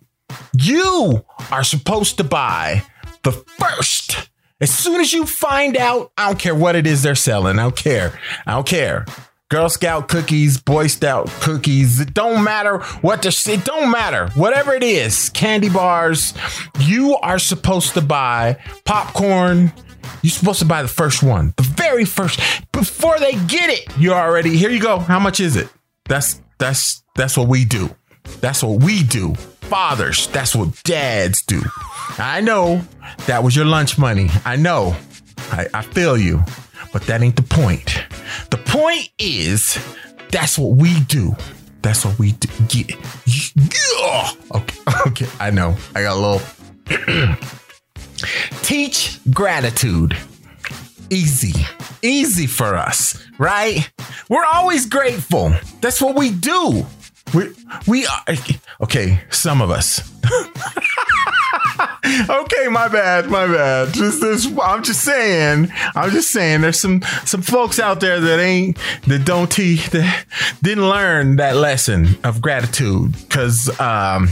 [0.58, 2.84] You are supposed to buy
[3.24, 4.30] the first.
[4.62, 7.60] As soon as you find out, I don't care what it is they're selling.
[7.60, 8.20] I don't care.
[8.46, 9.06] I don't care.
[9.50, 12.00] Girl Scout cookies, Boy Scout cookies.
[12.00, 14.30] It don't matter what the it don't matter.
[14.30, 16.34] Whatever it is, candy bars.
[16.80, 19.72] You are supposed to buy popcorn.
[20.22, 22.40] You're supposed to buy the first one, the very first.
[22.72, 24.69] Before they get it, you already here.
[24.69, 25.00] You go.
[25.00, 25.69] How much is it?
[26.06, 27.90] That's that's that's what we do.
[28.42, 29.35] That's what we do.
[29.61, 31.61] Fathers, that's what dads do.
[32.17, 32.82] I know
[33.25, 34.30] that was your lunch money.
[34.45, 34.95] I know.
[35.51, 36.43] I, I feel you.
[36.93, 38.03] But that ain't the point.
[38.51, 39.77] The point is
[40.32, 41.35] that's what we do.
[41.82, 42.50] That's what we do.
[42.69, 42.95] Yeah.
[43.56, 44.32] Yeah.
[44.53, 44.80] Okay.
[45.08, 45.27] Okay.
[45.40, 45.75] I know.
[45.93, 47.35] I got a little.
[48.62, 50.16] Teach gratitude.
[51.10, 51.66] Easy.
[52.02, 53.90] Easy for us, right?
[54.30, 55.54] We're always grateful.
[55.82, 56.86] That's what we do.
[57.34, 57.54] We
[57.88, 58.24] we are
[58.82, 60.00] okay, some of us.
[62.30, 63.94] okay, my bad, my bad.
[63.94, 68.40] Just this I'm just saying, I'm just saying there's some some folks out there that
[68.40, 70.26] ain't that don't teach that
[70.62, 74.32] didn't learn that lesson of gratitude cuz um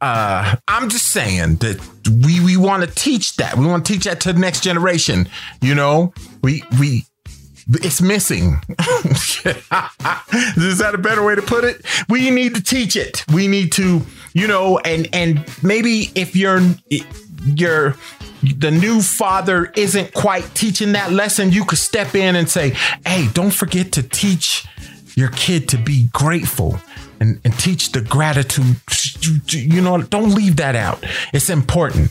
[0.00, 1.80] uh, I'm just saying that
[2.24, 3.56] we we want to teach that.
[3.56, 5.28] We want to teach that to the next generation.
[5.60, 6.12] You know,
[6.42, 7.04] we we
[7.68, 8.60] it's missing.
[8.78, 11.84] Is that a better way to put it?
[12.08, 13.24] We need to teach it.
[13.32, 16.60] We need to, you know, and and maybe if you're
[17.44, 17.96] you're
[18.42, 22.70] the new father isn't quite teaching that lesson, you could step in and say,
[23.06, 24.66] "Hey, don't forget to teach
[25.14, 26.80] your kid to be grateful."
[27.22, 28.80] And, and teach the gratitude.
[29.46, 31.04] You, know, don't leave that out.
[31.32, 32.10] It's important.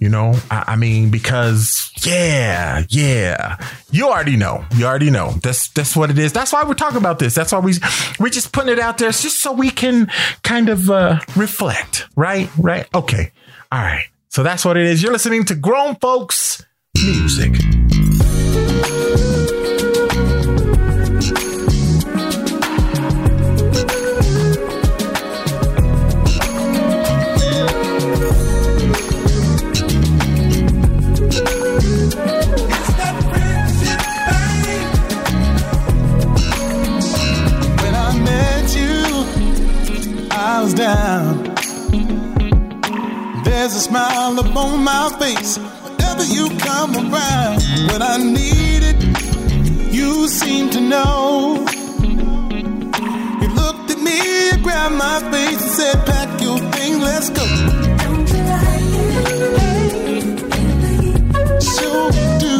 [0.00, 3.56] You know, I, I mean, because yeah, yeah,
[3.90, 4.64] you already know.
[4.74, 5.32] You already know.
[5.42, 6.32] That's that's what it is.
[6.32, 7.34] That's why we're talking about this.
[7.34, 7.74] That's why we
[8.18, 10.10] we're just putting it out there, it's just so we can
[10.42, 12.08] kind of uh, reflect.
[12.16, 12.88] Right, right.
[12.94, 13.32] Okay,
[13.70, 14.06] all right.
[14.28, 15.02] So that's what it is.
[15.02, 16.64] You're listening to Grown Folks
[17.02, 17.95] Music.
[40.86, 41.42] Down.
[43.44, 47.58] There's a smile upon my face whenever you come around.
[47.90, 48.98] When I need it,
[49.92, 51.66] you seem to know.
[53.40, 54.16] You looked at me,
[54.46, 57.46] you grabbed my face and said, Pack your things, let's go.
[61.74, 62.10] Sure
[62.44, 62.54] do.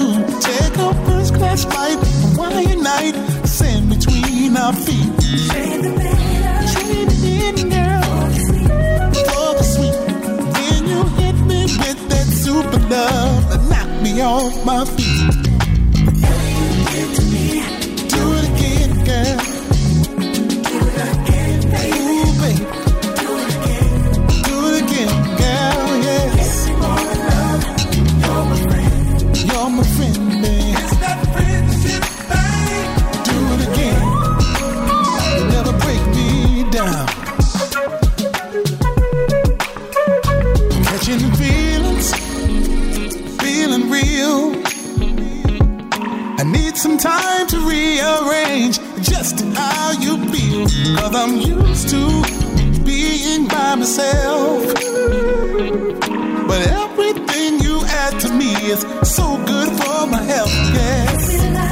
[0.49, 1.99] Take a first class flight,
[2.35, 3.15] Hawaiian night,
[3.47, 6.06] sand between our feet.
[12.57, 15.43] stupid love that knocked me off my feet.
[18.09, 19.56] Do it again, girl.
[46.77, 50.67] take some time to rearrange just how you feel.
[50.99, 54.63] Cause I'm used to being by myself.
[56.49, 61.43] But everything you add to me is so good for my health, yes.
[61.43, 61.67] Yeah.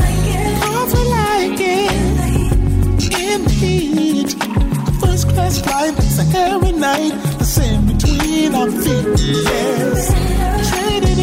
[1.16, 1.92] Like it.
[2.20, 4.30] Like Indeed,
[5.00, 10.70] first class life is a hairy night, the same between our feet, yes.
[10.70, 11.13] Trading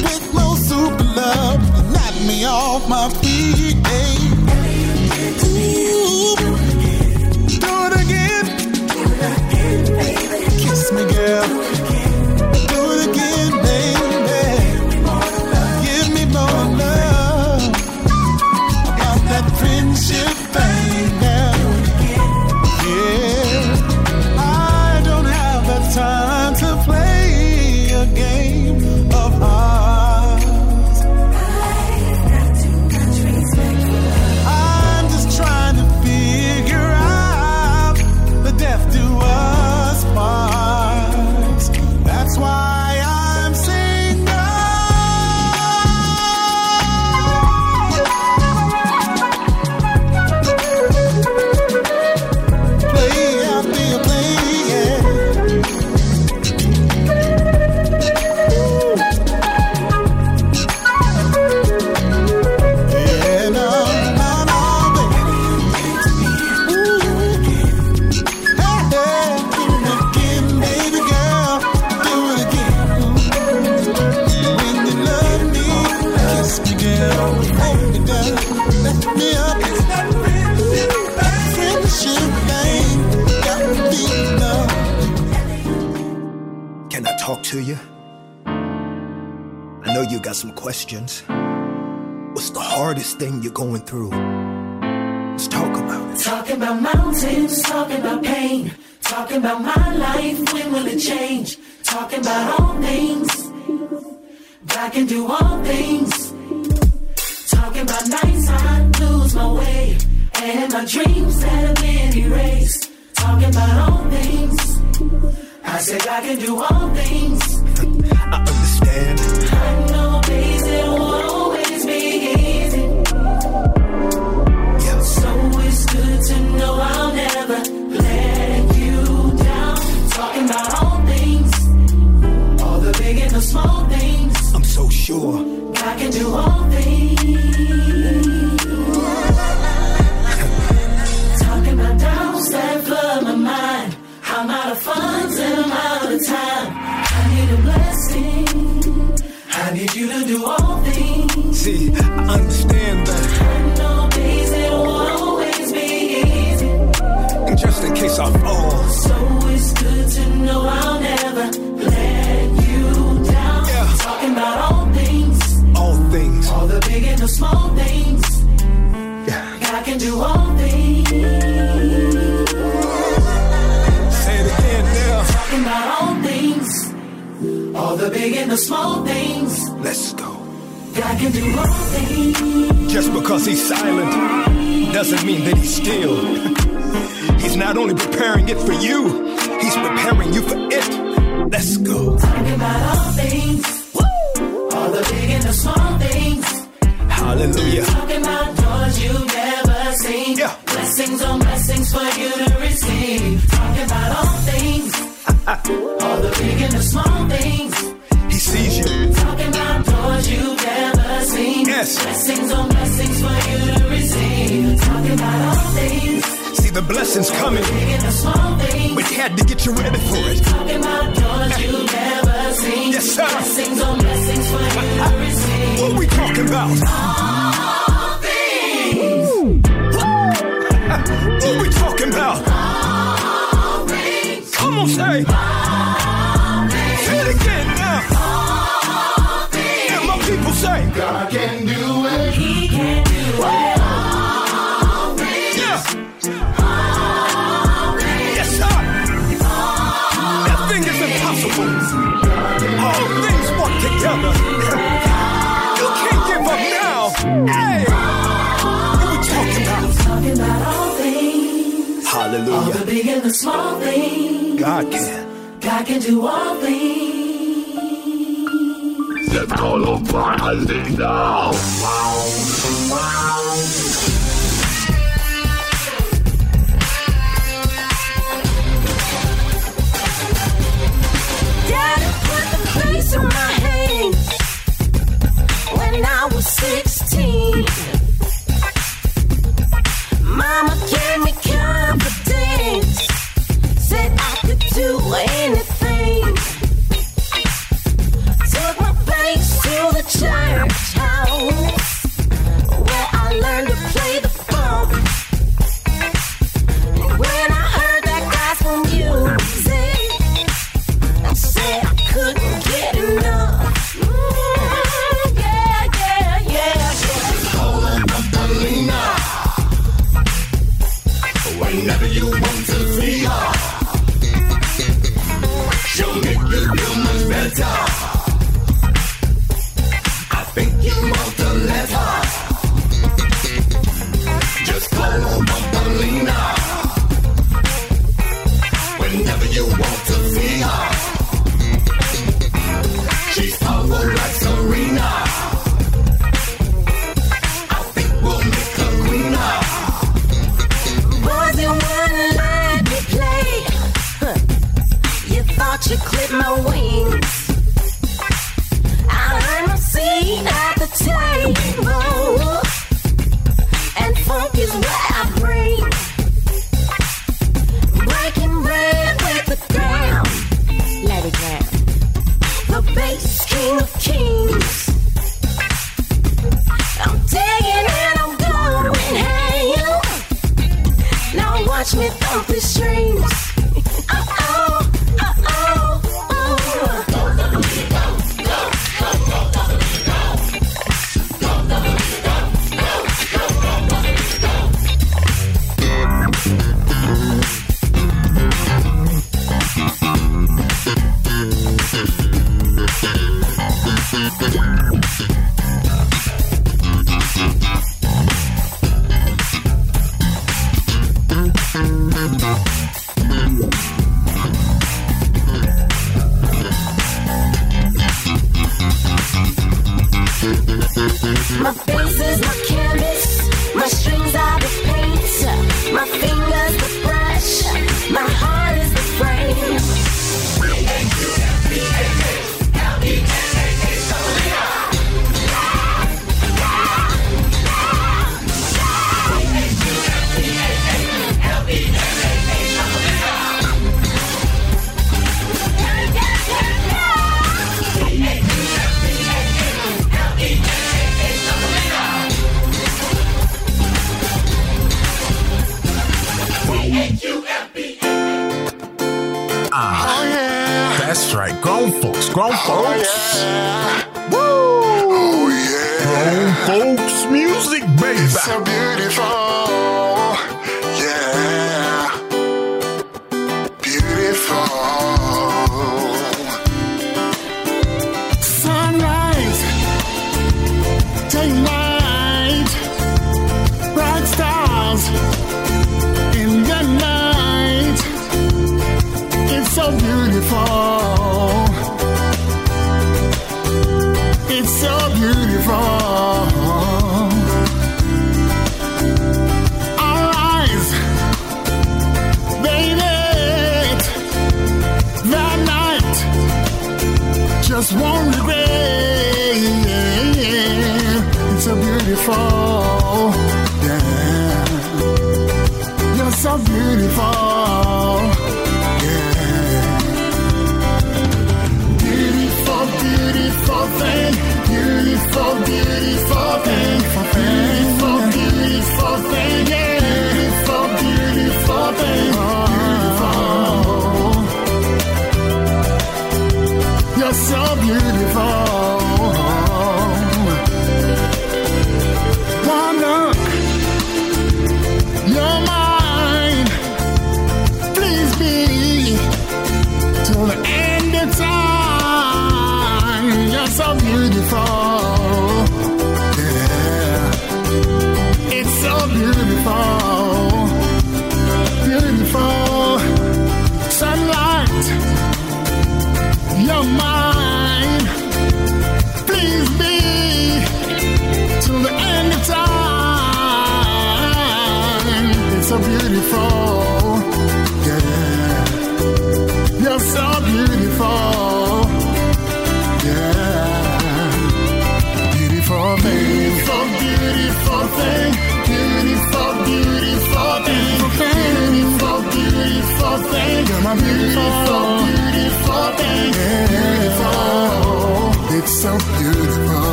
[0.00, 3.76] with no super love you knock me off my feet.
[5.44, 8.44] Ooh, do it again.
[8.80, 9.64] do it again.
[10.58, 11.46] Kiss me, girl.
[11.48, 12.36] Do it again,
[12.68, 13.61] Do it again.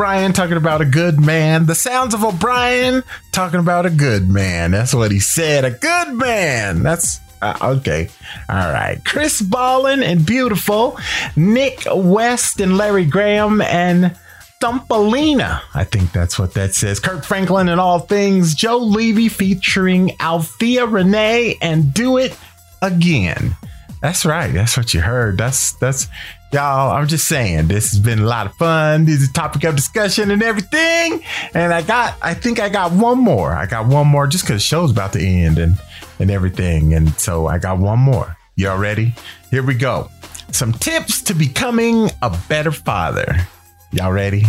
[0.00, 1.66] O'Bryan talking about a good man.
[1.66, 4.70] The sounds of O'Bryan talking about a good man.
[4.70, 5.66] That's what he said.
[5.66, 6.82] A good man.
[6.82, 8.08] That's uh, okay.
[8.48, 8.98] All right.
[9.04, 10.98] Chris Ballin and Beautiful.
[11.36, 14.16] Nik West and Larry Graham and
[14.62, 15.60] Thumpahlenah.
[15.74, 16.98] I think that's what that says.
[16.98, 18.54] Kirk Franklin and All Things.
[18.54, 22.34] Joe Leavy featuring Althea Renee and Do It
[22.80, 23.54] Again.
[24.00, 24.50] That's right.
[24.50, 25.36] That's what you heard.
[25.36, 26.08] That's that's
[26.52, 26.92] y'all.
[26.92, 29.04] I'm just saying this has been a lot of fun.
[29.04, 31.22] This is a topic of discussion and everything.
[31.54, 33.52] And I got, I think I got one more.
[33.52, 35.76] I got one more just because the show's about to end and
[36.18, 36.94] and everything.
[36.94, 38.36] And so I got one more.
[38.56, 39.14] Y'all ready?
[39.50, 40.10] Here we go.
[40.52, 43.46] Some tips to becoming a better father.
[43.92, 44.44] Y'all ready?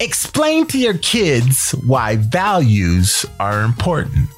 [0.00, 4.28] Explain to your kids why values are important.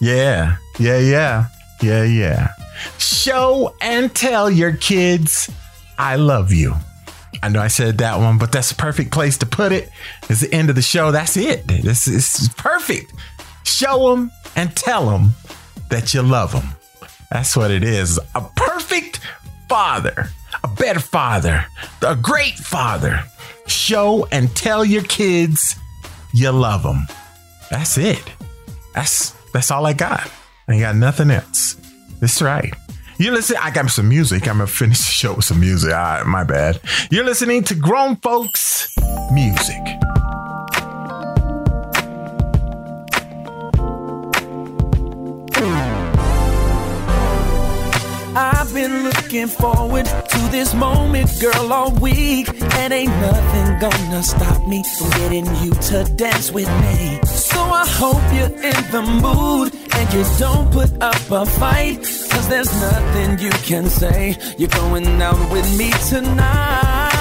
[0.00, 1.46] Yeah, yeah, yeah,
[1.82, 2.48] yeah, yeah.
[2.98, 5.50] Show and tell your kids,
[5.98, 6.74] I love you.
[7.42, 9.90] I know I said that one, but that's the perfect place to put it.
[10.28, 11.10] It's the end of the show.
[11.10, 11.66] That's it.
[11.66, 13.12] This is perfect.
[13.64, 15.34] Show them and tell them
[15.90, 16.68] that you love them.
[17.30, 18.18] That's what it is.
[18.34, 19.20] A perfect
[19.68, 20.28] father,
[20.64, 21.66] a better father,
[22.06, 23.22] a great father.
[23.66, 25.76] Show and tell your kids
[26.32, 27.06] you love them.
[27.70, 28.22] That's it.
[28.94, 30.30] That's that's all I got.
[30.66, 31.76] I got nothing else.
[32.20, 32.72] That's right.
[33.18, 33.56] You listen.
[33.60, 34.46] I got some music.
[34.46, 35.92] I'm gonna finish the show with some music.
[35.92, 36.80] All right, my bad.
[37.10, 38.94] You're listening to Grown Folks
[39.32, 39.82] Music.
[48.40, 52.48] I've been looking forward to this moment, girl, all week.
[52.76, 57.18] And ain't nothing gonna stop me from getting you to dance with me.
[57.26, 61.98] So I hope you're in the mood and you don't put up a fight.
[62.30, 64.36] Cause there's nothing you can say.
[64.56, 67.17] You're going out with me tonight.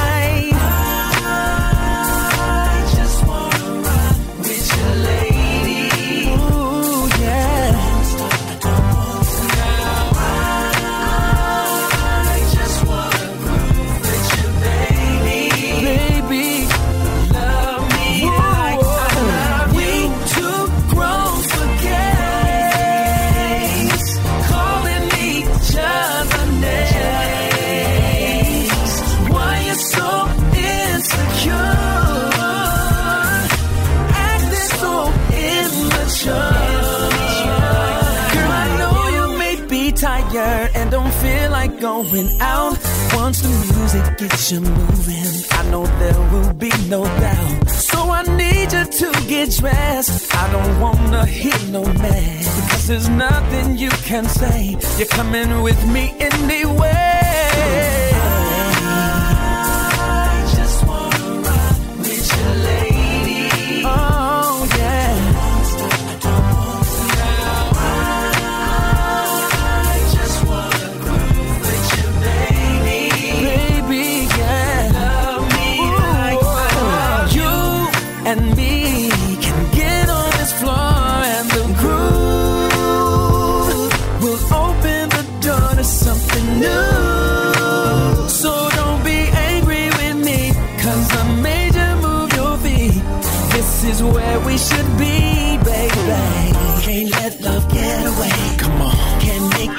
[41.80, 42.77] Going out.
[43.14, 47.69] Once the music gets you moving, I know there will be no doubt.
[47.69, 50.35] So I need you to get dressed.
[50.35, 52.61] I don't wanna hear no mess.
[52.61, 54.77] Because there's nothing you can say.
[54.97, 57.07] You're coming with me anyway.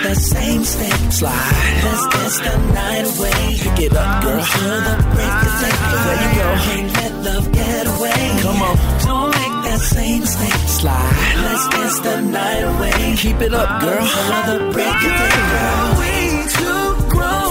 [0.09, 1.13] The same mistake.
[1.13, 1.83] Slide.
[1.85, 3.43] Let's dance the night away.
[3.61, 4.43] Pick it up, girl.
[4.43, 5.75] Till the break of day.
[6.07, 6.49] There you go.
[6.65, 8.23] Can't let love get away.
[8.41, 8.77] Come on.
[9.05, 10.61] Don't make that same mistake.
[10.81, 11.15] Slide.
[11.45, 13.17] Let's dance the night away.
[13.19, 14.07] Keep it up, girl.
[14.07, 15.37] Till the break of day.
[15.53, 16.13] Girl, we
[16.57, 17.48] too grown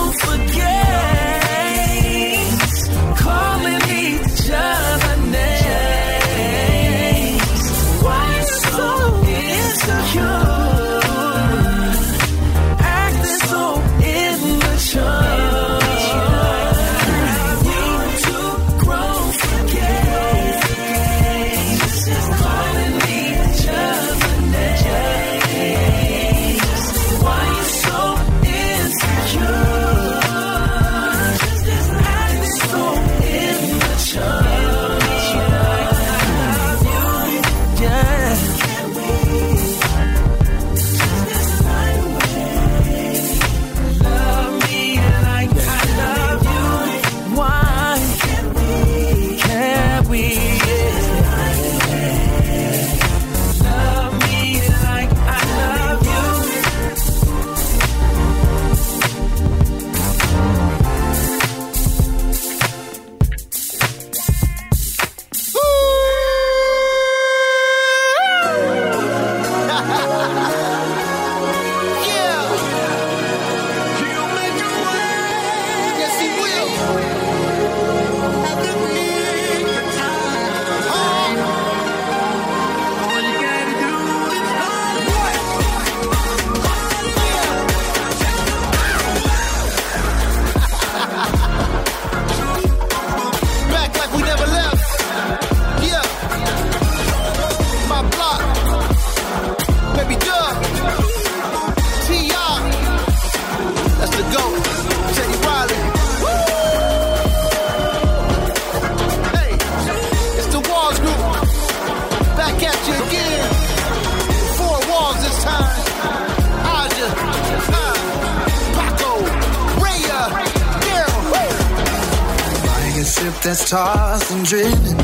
[124.47, 124.95] driven,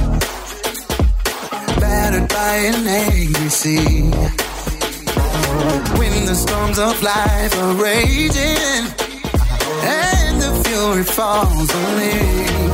[1.77, 4.03] battered by an angry sea.
[5.99, 8.87] When the storms of life are raging
[9.83, 12.72] and the fury falls on me,